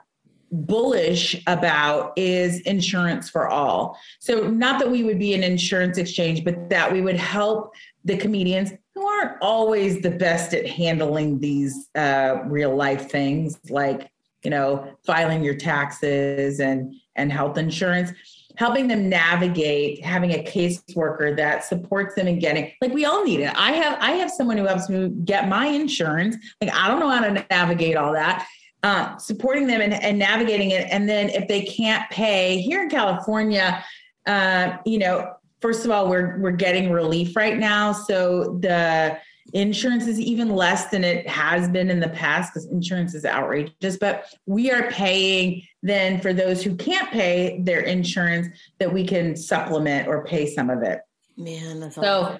[0.50, 3.98] bullish about is insurance for all.
[4.20, 7.74] So, not that we would be an insurance exchange, but that we would help
[8.04, 14.10] the comedians who aren't always the best at handling these uh, real life things like,
[14.42, 18.12] you know, filing your taxes and and health insurance
[18.56, 23.40] helping them navigate having a caseworker that supports them in getting like we all need
[23.40, 23.52] it.
[23.56, 26.36] I have i have someone who helps me get my insurance.
[26.60, 28.46] Like i don't know how to navigate all that.
[28.82, 30.86] Uh, supporting them and, and navigating it.
[30.90, 33.82] And then if they can't pay here in california
[34.26, 37.92] uh, you know first of all we're we're getting relief right now.
[37.92, 39.18] So the
[39.54, 43.96] Insurance is even less than it has been in the past because insurance is outrageous,
[43.96, 48.48] but we are paying then for those who can't pay their insurance
[48.80, 51.02] that we can supplement or pay some of it.
[51.36, 52.38] Man, that's so awesome.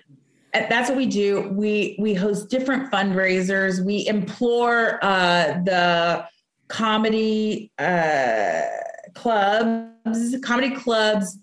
[0.52, 1.52] that's what we do.
[1.52, 3.84] We we host different fundraisers.
[3.84, 6.26] We implore uh, the
[6.66, 8.62] comedy uh,
[9.14, 11.38] clubs, comedy clubs,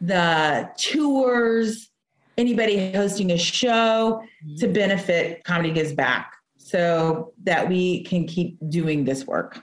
[0.00, 1.88] the tours,
[2.38, 4.22] anybody hosting a show
[4.58, 4.72] to mm-hmm.
[4.72, 9.62] benefit Comedy Gives Back so that we can keep doing this work.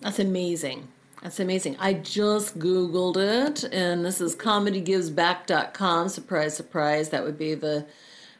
[0.00, 0.88] That's amazing.
[1.22, 1.76] That's amazing.
[1.80, 6.08] I just Googled it, and this is comedygivesback.com.
[6.08, 7.08] Surprise, surprise.
[7.08, 7.86] That would be the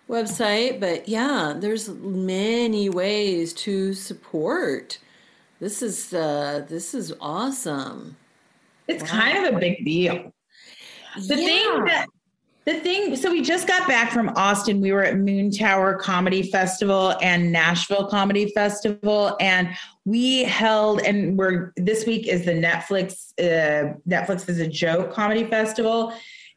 [0.08, 0.78] website.
[0.78, 4.98] But yeah, there's many ways to support.
[5.58, 8.16] This is uh, this is awesome.
[8.86, 9.08] It's wow.
[9.08, 10.32] kind of a big deal.
[11.16, 11.46] The yeah.
[11.46, 12.06] thing that
[12.68, 14.82] the thing, so we just got back from Austin.
[14.82, 19.70] We were at Moontower Comedy Festival and Nashville Comedy Festival, and
[20.04, 21.00] we held.
[21.00, 23.32] And we're this week is the Netflix.
[23.38, 26.12] Uh, Netflix is a joke comedy festival,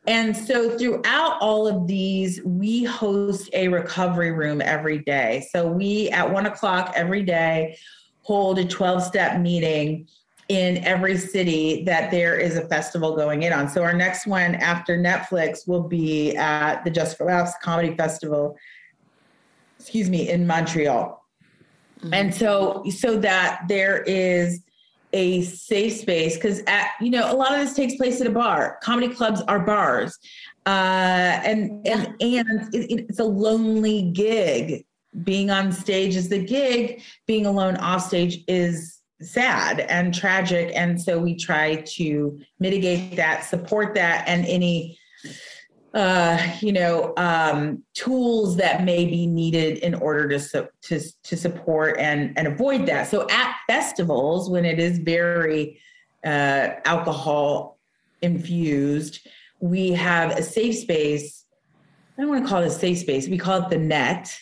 [0.06, 5.48] and so throughout all of these, we host a recovery room every day.
[5.52, 7.78] So we at one o'clock every day
[8.24, 10.10] hold a twelve step meeting
[10.52, 13.70] in every city that there is a festival going in on.
[13.70, 18.58] So our next one after Netflix will be at the Just for Laughs Comedy Festival,
[19.80, 21.26] excuse me, in Montreal.
[22.00, 22.14] Mm-hmm.
[22.14, 24.62] And so so that there is
[25.14, 28.32] a safe space because at you know a lot of this takes place at a
[28.32, 28.78] bar.
[28.84, 30.20] Comedy clubs are bars.
[30.66, 34.86] Uh, and and and it, it's a lonely gig.
[35.24, 37.02] Being on stage is the gig.
[37.26, 40.72] Being alone off stage is sad and tragic.
[40.76, 45.00] And so we try to mitigate that, support that, and any
[45.94, 51.36] uh, you know, um, tools that may be needed in order to su- to to
[51.36, 53.08] support and and avoid that.
[53.08, 55.82] So at festivals, when it is very
[56.26, 57.78] uh, alcohol
[58.22, 59.28] infused,
[59.60, 61.46] we have a safe space.
[62.18, 63.28] I don't want to call it a safe space.
[63.28, 64.34] We call it the net,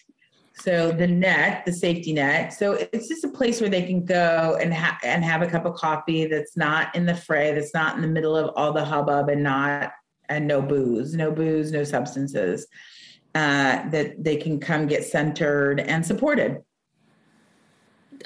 [0.59, 2.53] so the net, the safety net.
[2.53, 5.65] So it's just a place where they can go and ha- and have a cup
[5.65, 8.83] of coffee that's not in the fray, that's not in the middle of all the
[8.83, 9.91] hubbub, and not
[10.27, 12.67] and no booze, no booze, no substances.
[13.35, 16.63] Uh, that they can come get centered and supported.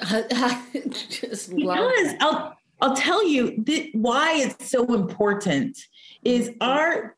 [0.00, 5.78] just because I'll I'll tell you that why it's so important
[6.24, 7.14] is our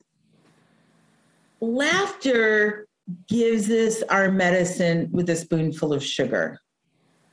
[1.60, 2.85] laughter
[3.28, 6.60] gives us our medicine with a spoonful of sugar.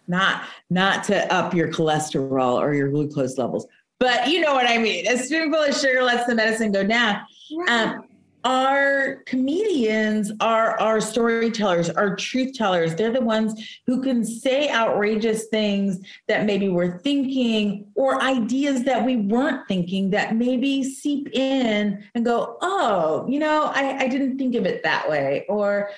[0.07, 3.67] Not not to up your cholesterol or your glucose levels
[4.03, 5.07] but you know what i mean.
[5.07, 7.21] A spoonful of sugar lets the medicine go down.
[7.69, 8.03] Um,
[8.43, 12.95] our comedians are our storytellers, our truth tellers.
[12.95, 19.05] They're the ones who can say outrageous things that maybe we're thinking or ideas that
[19.05, 24.37] we weren't thinking that maybe seep in and go, oh, you know, I, I didn't
[24.37, 25.45] think of it that way.
[25.47, 25.89] Or,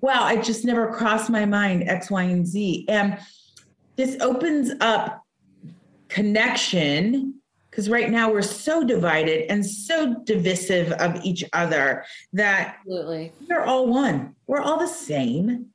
[0.00, 2.84] wow, I just never crossed my mind X, Y, and Z.
[2.88, 3.18] And
[3.96, 5.24] this opens up
[6.08, 7.33] connection
[7.74, 13.32] because right now we're so divided and so divisive of each other that Absolutely.
[13.50, 14.36] we're all one.
[14.46, 15.66] We're all the same.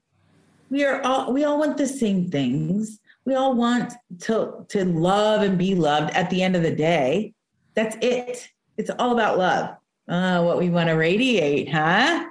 [0.70, 3.02] We are all we all want the same things.
[3.26, 3.92] We all want
[4.22, 7.34] to to love and be loved at the end of the day.
[7.74, 8.50] That's it.
[8.78, 9.76] It's all about love.
[10.08, 12.28] Uh, what we want to radiate, huh?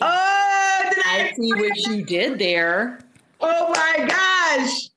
[0.00, 2.98] Oh, I, I see what you did there.
[3.40, 4.88] Oh my gosh.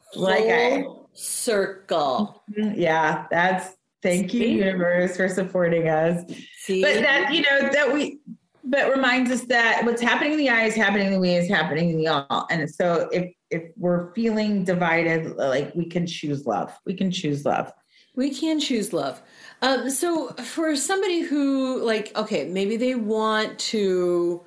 [0.16, 0.84] like I
[1.18, 2.42] circle.
[2.52, 2.80] Mm-hmm.
[2.80, 6.24] Yeah, that's thank you, universe, for supporting us.
[6.60, 6.82] See?
[6.82, 8.20] But that, you know, that we
[8.64, 11.48] but reminds us that what's happening in the eye is happening in the we is
[11.48, 12.46] happening in the all.
[12.50, 16.76] And so if if we're feeling divided, like we can choose love.
[16.84, 17.72] We can choose love.
[18.14, 19.22] We can choose love.
[19.62, 24.42] Um, so for somebody who like, okay, maybe they want to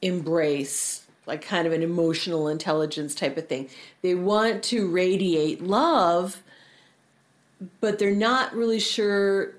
[0.00, 3.68] embrace like kind of an emotional intelligence type of thing.
[4.02, 6.42] They want to radiate love,
[7.80, 9.54] but they're not really sure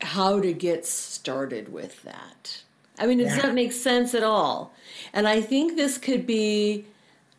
[0.00, 2.62] how to get started with that.
[2.98, 3.42] I mean, it does yeah.
[3.42, 4.72] that make sense at all?
[5.12, 6.84] And I think this could be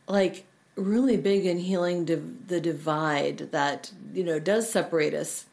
[0.08, 0.46] like
[0.76, 5.46] really big in healing div- the divide that, you know, does separate us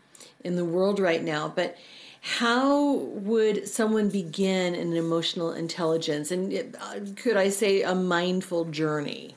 [0.43, 1.53] in the world right now.
[1.55, 1.77] But
[2.23, 6.31] how would someone begin an emotional intelligence?
[6.31, 9.35] And uh, could i say a mindful journey?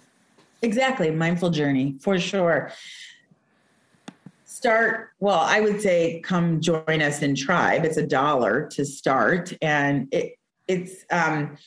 [0.62, 2.72] Exactly mindful journey for sure.
[4.46, 9.54] Start well i would say come join us in tribe it's a dollar to start
[9.62, 11.58] and it it's um,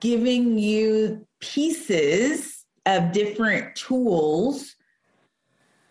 [0.00, 4.75] giving you pieces of different tools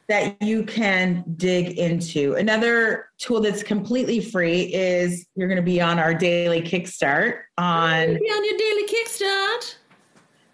[0.08, 2.36] that you can dig into.
[2.36, 8.08] Another tool that's completely free is you're going to be on our daily kickstart on
[8.08, 9.76] be on your daily kickstart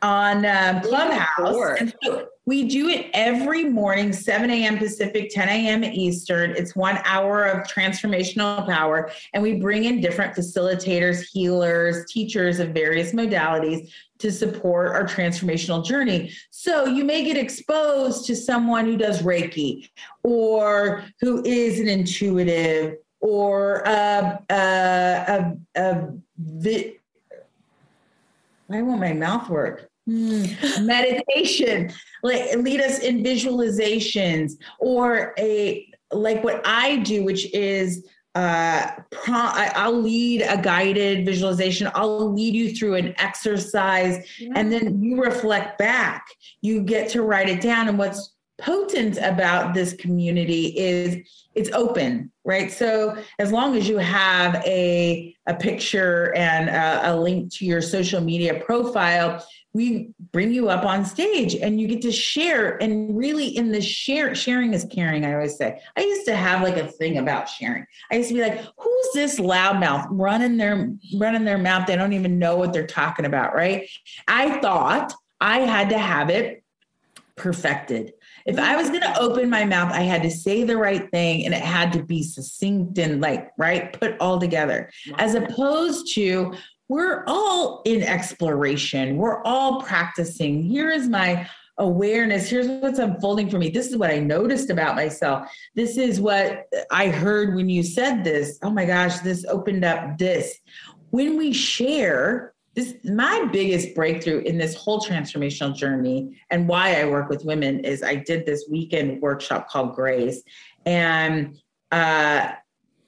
[0.02, 1.80] on um, Clubhouse.
[2.04, 4.78] So we do it every morning, 7 a.m.
[4.78, 5.84] Pacific, 10 a.m.
[5.84, 6.52] Eastern.
[6.52, 12.70] It's one hour of transformational power, and we bring in different facilitators, healers, teachers of
[12.70, 16.32] various modalities to support our transformational journey.
[16.50, 19.90] So you may get exposed to someone who does Reiki
[20.24, 26.98] or who is an intuitive or a, a, a, a vi-
[28.68, 29.91] why won't my mouth work?
[30.10, 30.84] Mm.
[30.84, 31.92] meditation
[32.24, 38.90] like lead us in visualizations or a like what i do which is uh,
[39.28, 41.92] I'll lead a guided visualization.
[41.94, 44.54] I'll lead you through an exercise, yeah.
[44.56, 46.26] and then you reflect back.
[46.62, 47.90] You get to write it down.
[47.90, 51.18] And what's potent about this community is
[51.56, 52.72] it's open, right?
[52.72, 57.82] So as long as you have a a picture and a, a link to your
[57.82, 63.18] social media profile, we bring you up on stage and you get to share and
[63.18, 65.80] really in the share sharing is caring i always say.
[65.96, 67.86] I used to have like a thing about sharing.
[68.12, 71.88] I used to be like who's this loudmouth running their running their mouth?
[71.88, 73.90] They don't even know what they're talking about right?
[74.28, 76.64] I thought i had to have it
[77.36, 78.14] perfected.
[78.46, 81.46] If i was going to open my mouth i had to say the right thing
[81.46, 84.92] and it had to be succinct and like right put all together.
[85.18, 86.54] As opposed to
[86.92, 89.16] we're all in exploration.
[89.16, 90.62] We're all practicing.
[90.62, 92.50] Here is my awareness.
[92.50, 93.70] Here's what's unfolding for me.
[93.70, 95.50] This is what I noticed about myself.
[95.74, 98.60] This is what I heard when you said this.
[98.62, 100.54] Oh my gosh, this opened up this.
[101.12, 107.06] When we share, this my biggest breakthrough in this whole transformational journey and why I
[107.06, 110.42] work with women is I did this weekend workshop called Grace
[110.86, 111.58] and
[111.92, 112.52] uh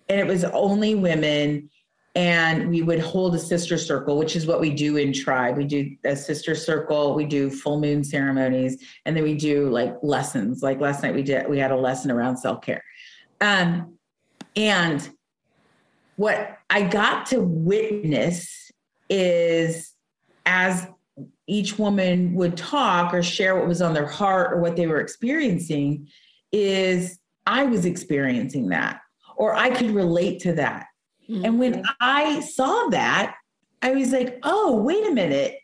[0.09, 1.69] and it was only women
[2.15, 5.57] and we would hold a sister circle which is what we do in tribe.
[5.57, 9.95] We do a sister circle we do full moon ceremonies and then we do like
[10.03, 10.61] lessons.
[10.61, 12.83] Like last night we did we had a lesson around self-care.
[13.41, 13.97] Um,
[14.55, 15.09] and
[16.15, 18.71] what i got to witness
[19.09, 19.93] is
[20.45, 20.87] as
[21.47, 24.99] each woman would talk or share what was on their heart or what they were
[24.99, 26.07] experiencing
[26.51, 28.99] is i was experiencing that
[29.35, 30.85] or i could relate to that
[31.29, 31.45] Mm-hmm.
[31.45, 33.35] And when I saw that,
[33.81, 35.57] I was like, oh, wait a minute.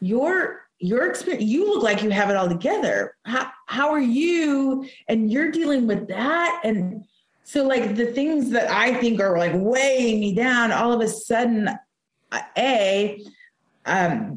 [0.00, 3.14] Your your experience, you look like you have it all together.
[3.24, 4.86] How how are you?
[5.08, 6.62] And you're dealing with that.
[6.64, 7.04] And
[7.44, 11.08] so like the things that I think are like weighing me down, all of a
[11.08, 11.68] sudden,
[12.56, 13.22] A,
[13.84, 14.36] um,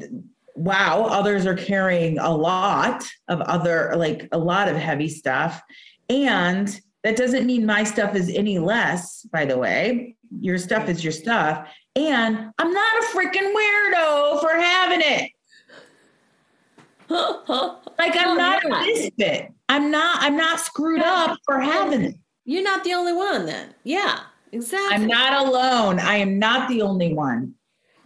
[0.54, 5.62] wow, others are carrying a lot of other, like a lot of heavy stuff.
[6.08, 11.02] And that doesn't mean my stuff is any less, by the way your stuff is
[11.02, 11.68] your stuff.
[11.96, 15.30] And I'm not a freaking weirdo for having it.
[17.98, 19.52] like I'm not a misfit.
[19.68, 22.16] I'm not, I'm not screwed up for having it.
[22.44, 23.74] You're not the only one then.
[23.84, 24.20] Yeah,
[24.52, 24.94] exactly.
[24.94, 25.98] I'm not alone.
[25.98, 27.54] I am not the only one.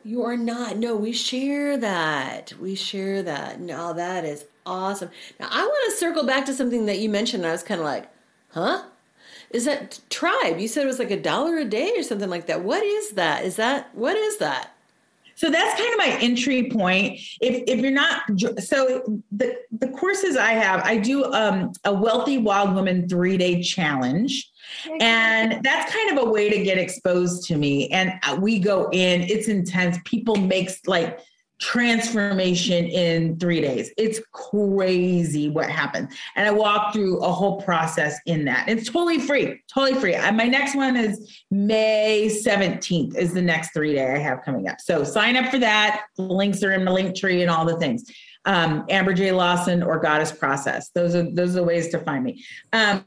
[0.05, 0.77] You are not.
[0.77, 2.53] No, we share that.
[2.61, 3.61] We share that.
[3.61, 5.11] No, that is awesome.
[5.41, 7.47] Now I want to circle back to something that you mentioned.
[7.47, 8.09] I was kind of like,
[8.59, 8.83] huh?
[9.51, 10.59] is that tribe?
[10.59, 12.63] You said it was like a dollar a day or something like that.
[12.63, 13.45] What is that?
[13.45, 14.75] Is that what is that?
[15.37, 17.21] So that's kind of my entry point.
[17.41, 18.23] If if you're not
[18.59, 23.63] so the the courses i have i do um, a wealthy wild woman three day
[23.63, 24.51] challenge
[25.01, 27.89] and that's kind of a way to get exposed to me.
[27.89, 29.99] And uh, we go in it's intense.
[30.05, 31.21] People makes like
[31.61, 33.91] transformation in three days.
[33.97, 36.11] It's crazy what happened.
[36.37, 38.69] And I walked through a whole process in that.
[38.69, 40.15] It's totally free, totally free.
[40.15, 44.69] And my next one is May 17th is the next three day I have coming
[44.69, 44.81] up.
[44.81, 46.05] So sign up for that.
[46.17, 48.05] The links are in the Linktree and all the things.
[48.45, 49.33] Um, Amber J.
[49.33, 50.91] Lawson or Goddess Process.
[50.95, 52.43] Those are those are the ways to find me.
[52.73, 53.05] Um,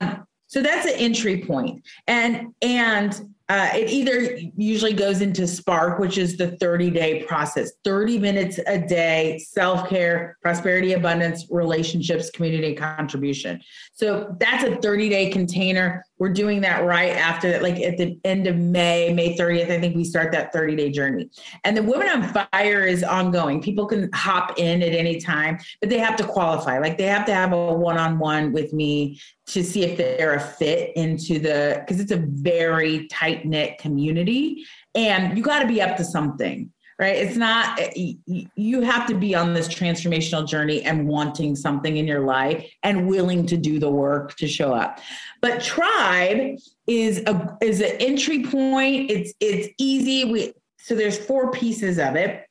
[0.48, 1.84] so that's an entry point.
[2.08, 7.74] And and uh, it either usually goes into Spark, which is the 30 day process
[7.84, 13.60] 30 minutes a day, self care, prosperity, abundance, relationships, community contribution.
[13.92, 16.02] So that's a 30 day container.
[16.18, 19.82] We're doing that right after that, like at the end of May, May 30th, I
[19.82, 21.30] think we start that 30 day journey.
[21.66, 23.62] And the Women on Fire is ongoing.
[23.62, 26.78] People can hop in at any time, but they have to qualify.
[26.78, 30.36] Like they have to have a one on one with me to see if they're
[30.36, 34.66] a fit into the, because it's a very tight knit community
[34.96, 36.72] and you got to be up to something
[37.02, 37.16] right?
[37.16, 42.20] It's not, you have to be on this transformational journey and wanting something in your
[42.20, 45.00] life and willing to do the work to show up.
[45.42, 49.10] But tribe is a is an entry point.
[49.10, 50.32] It's it's easy.
[50.32, 52.46] We so there's four pieces of it.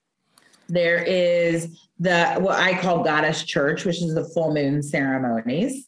[0.69, 5.87] There is the what I call goddess church, which is the full moon ceremonies.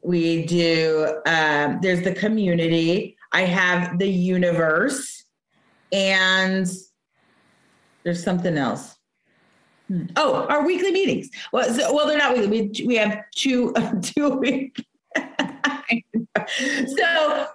[0.00, 3.17] We do um, there's the community.
[3.32, 5.24] I have the universe,
[5.92, 6.66] and
[8.04, 8.96] there's something else.
[9.88, 10.06] Hmm.
[10.16, 11.30] Oh, our weekly meetings.
[11.52, 12.62] Well, so, well, they're not weekly.
[12.62, 14.84] We, we have two two week.
[15.16, 15.24] so
[17.04, 17.46] uh,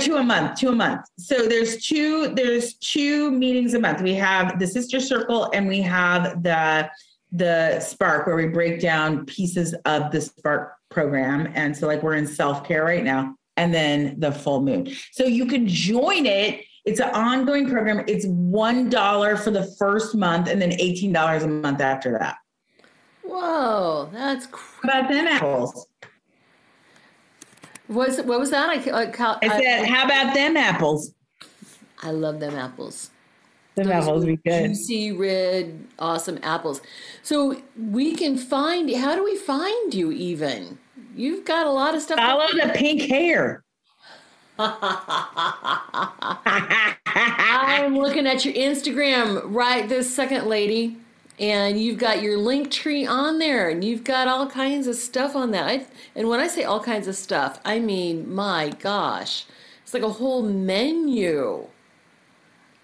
[0.00, 1.06] two a month, two a month.
[1.18, 4.02] So there's two there's two meetings a month.
[4.02, 6.90] We have the sister circle and we have the
[7.32, 11.52] the spark where we break down pieces of the spark program.
[11.54, 14.88] And so like we're in self care right now and then the full moon.
[15.12, 16.64] So you can join it.
[16.86, 18.02] It's an ongoing program.
[18.08, 22.36] It's $1 for the first month and then $18 a month after that.
[23.22, 25.86] Whoa, that's cr- How about them apples?
[27.86, 28.70] was what was that?
[28.70, 31.12] I, I, I said, how about them apples?
[32.02, 33.10] I love them apples.
[33.74, 34.68] Them Those apples be good.
[34.68, 36.80] Juicy, red, awesome apples.
[37.22, 38.90] So we can find.
[38.94, 40.12] How do we find you?
[40.12, 40.78] Even
[41.14, 42.18] you've got a lot of stuff.
[42.18, 43.62] Follow the pink hair.
[47.06, 50.98] I'm looking at your Instagram right this second, lady,
[51.38, 55.50] and you've got your Linktree on there, and you've got all kinds of stuff on
[55.52, 55.66] that.
[55.66, 59.46] I, and when I say all kinds of stuff, I mean, my gosh,
[59.82, 61.66] it's like a whole menu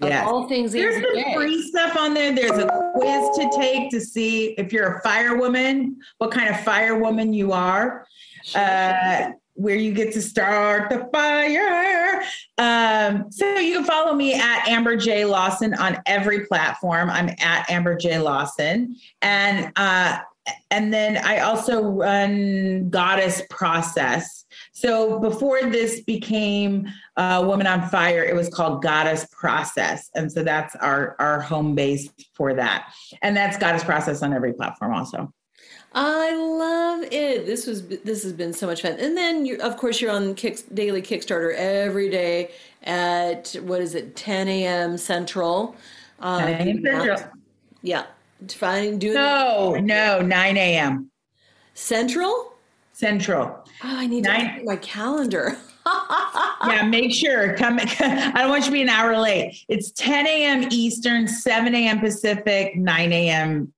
[0.00, 0.72] of all things.
[0.72, 2.34] There's some free stuff on there.
[2.34, 7.34] There's a quiz to take to see if you're a firewoman, what kind of firewoman
[7.34, 8.06] you are,
[8.54, 12.22] uh, where you get to start the fire.
[12.58, 17.10] Um, so you can follow me at Amber J Lawson on every platform.
[17.10, 20.18] I'm at Amber J Lawson, and uh,
[20.70, 24.45] and then I also run Goddess Process.
[24.76, 30.42] So before this became uh, Woman on Fire, it was called Goddess Process, and so
[30.42, 35.32] that's our our home base for that, and that's Goddess Process on every platform also.
[35.94, 37.46] I love it.
[37.46, 38.98] This was this has been so much fun.
[39.00, 42.50] And then you, of course you're on Kick, daily Kickstarter every day
[42.82, 44.98] at what is it 10 a.m.
[44.98, 45.74] Central.
[46.20, 46.82] Uh, 10 a.m.
[46.84, 47.30] Central.
[47.80, 48.04] Yeah,
[48.46, 51.10] finding doing No, no, 9 a.m.
[51.72, 52.52] Central.
[52.92, 53.65] Central.
[53.84, 55.56] Oh, I need Nine- at my calendar.
[56.66, 57.78] Yeah, make sure come.
[58.00, 59.64] I don't want you to be an hour late.
[59.68, 60.68] It's 10 a.m.
[60.72, 62.00] Eastern, 7 a.m.
[62.00, 63.72] Pacific, 9 a.m.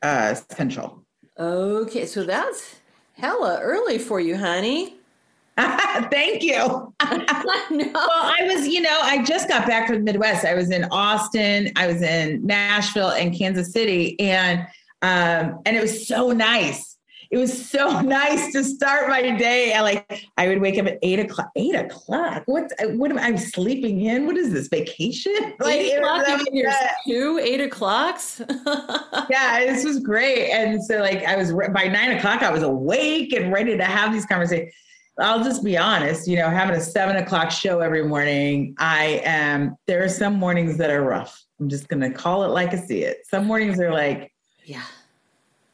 [0.00, 1.02] Uh, Central.
[1.36, 2.76] okay, so that's
[3.14, 4.94] hella early for you, honey.
[5.56, 6.54] Thank you.
[6.54, 6.94] no.
[7.00, 10.44] Well, I was, you know, I just got back from the Midwest.
[10.44, 14.60] I was in Austin, I was in Nashville and Kansas City, and
[15.02, 16.87] um, and it was so nice.
[17.30, 19.72] It was so nice to start my day.
[19.72, 21.50] And like I would wake up at eight o'clock.
[21.56, 22.42] Eight o'clock.
[22.46, 22.72] What?
[22.94, 24.26] What am I sleeping in?
[24.26, 25.34] What is this vacation?
[25.60, 26.72] Like Eight o'clock, your
[27.06, 28.40] two eight o'clocks.
[29.30, 30.50] yeah, this was great.
[30.50, 34.12] And so, like, I was by nine o'clock, I was awake and ready to have
[34.12, 34.72] these conversations.
[35.20, 39.76] I'll just be honest, you know, having a seven o'clock show every morning, I am,
[39.86, 41.42] there are some mornings that are rough.
[41.58, 43.26] I'm just going to call it like I see it.
[43.28, 44.32] Some mornings are like,
[44.64, 44.84] yeah.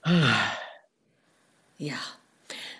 [1.78, 1.98] Yeah.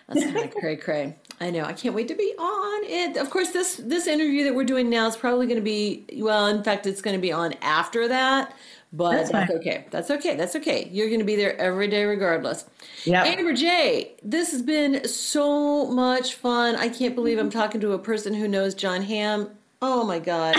[0.09, 1.17] That's kind of cray cray.
[1.41, 1.65] I know.
[1.65, 3.17] I can't wait to be on it.
[3.17, 6.47] Of course, this this interview that we're doing now is probably going to be well.
[6.47, 8.55] In fact, it's going to be on after that.
[8.93, 9.87] But That's that's, okay.
[9.91, 10.37] That's okay.
[10.37, 10.89] That's okay.
[10.93, 12.65] You're going to be there every day, regardless.
[13.05, 13.25] Yeah.
[13.25, 16.77] Amber J, this has been so much fun.
[16.77, 19.51] I can't believe I'm talking to a person who knows Jon Hamm.
[19.83, 20.55] Oh my god.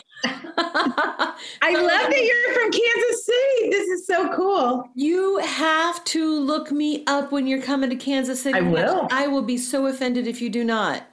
[0.76, 3.70] I um, love that you're from Kansas City.
[3.70, 4.88] This is so cool.
[4.94, 8.58] You have to look me up when you're coming to Kansas City.
[8.58, 9.08] I will.
[9.10, 11.04] I will be so offended if you do not.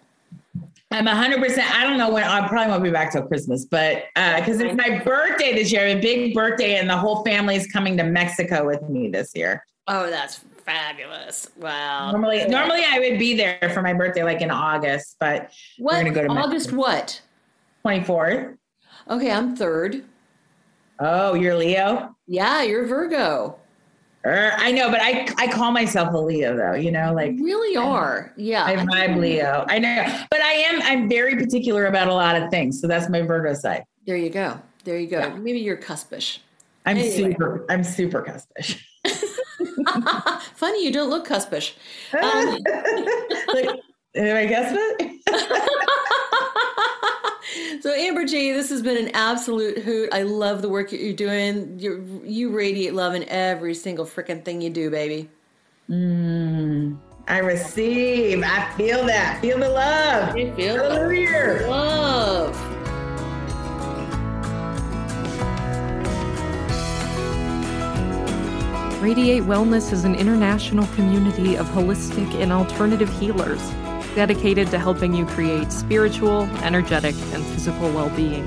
[0.91, 1.57] I'm 100%.
[1.59, 4.75] I don't know when, I probably won't be back till Christmas, but uh, because it's
[4.75, 8.67] my birthday this year, a big birthday, and the whole family is coming to Mexico
[8.67, 9.65] with me this year.
[9.87, 11.49] Oh, that's fabulous.
[11.57, 12.11] Wow.
[12.11, 15.93] Normally, normally I would be there for my birthday, like in August, but what?
[15.93, 17.21] we're gonna go to August what?
[17.85, 18.57] 24th.
[19.09, 20.03] Okay, I'm third.
[20.99, 22.15] Oh, you're Leo.
[22.27, 23.57] Yeah, you're Virgo.
[24.25, 26.75] Er, I know, but I I call myself a Leo though.
[26.75, 28.31] You know, like You really are.
[28.37, 28.63] Yeah.
[28.63, 29.65] I vibe Leo.
[29.67, 32.79] I know, but I am I'm very particular about a lot of things.
[32.79, 33.83] So that's my Virgo side.
[34.07, 34.59] There you go.
[34.85, 35.19] There you go.
[35.19, 35.33] Yeah.
[35.35, 36.39] Maybe you're cuspish.
[36.85, 37.33] I'm Anyway.
[37.33, 38.81] super I'm super cuspish.
[40.55, 41.73] Funny, you don't look cuspish.
[42.13, 42.57] Um,
[43.53, 43.69] like,
[44.15, 45.19] am I cuspish?
[47.81, 50.09] So Amber J, this has been an absolute hoot.
[50.11, 51.79] I love the work that you're doing.
[51.79, 55.29] You you radiate love in every single freaking thing you do, baby.
[55.89, 56.97] Mm,
[57.27, 58.43] I receive.
[58.43, 59.41] I feel that.
[59.41, 60.29] Feel the love.
[60.35, 61.67] I feel Hallelujah.
[61.69, 62.73] love.
[69.01, 73.59] Radiate Wellness is an international community of holistic and alternative healers
[74.15, 78.45] dedicated to helping you create spiritual, energetic, and physical well being.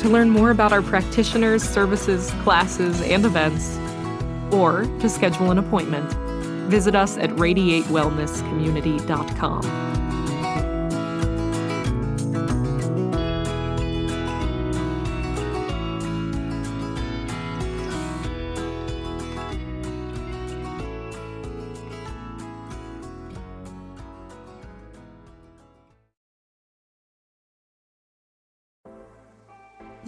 [0.00, 3.78] To learn more about our practitioners, services, classes, and events,
[4.52, 6.12] or to schedule an appointment,
[6.68, 9.93] visit us at radiatewellnesscommunity.com.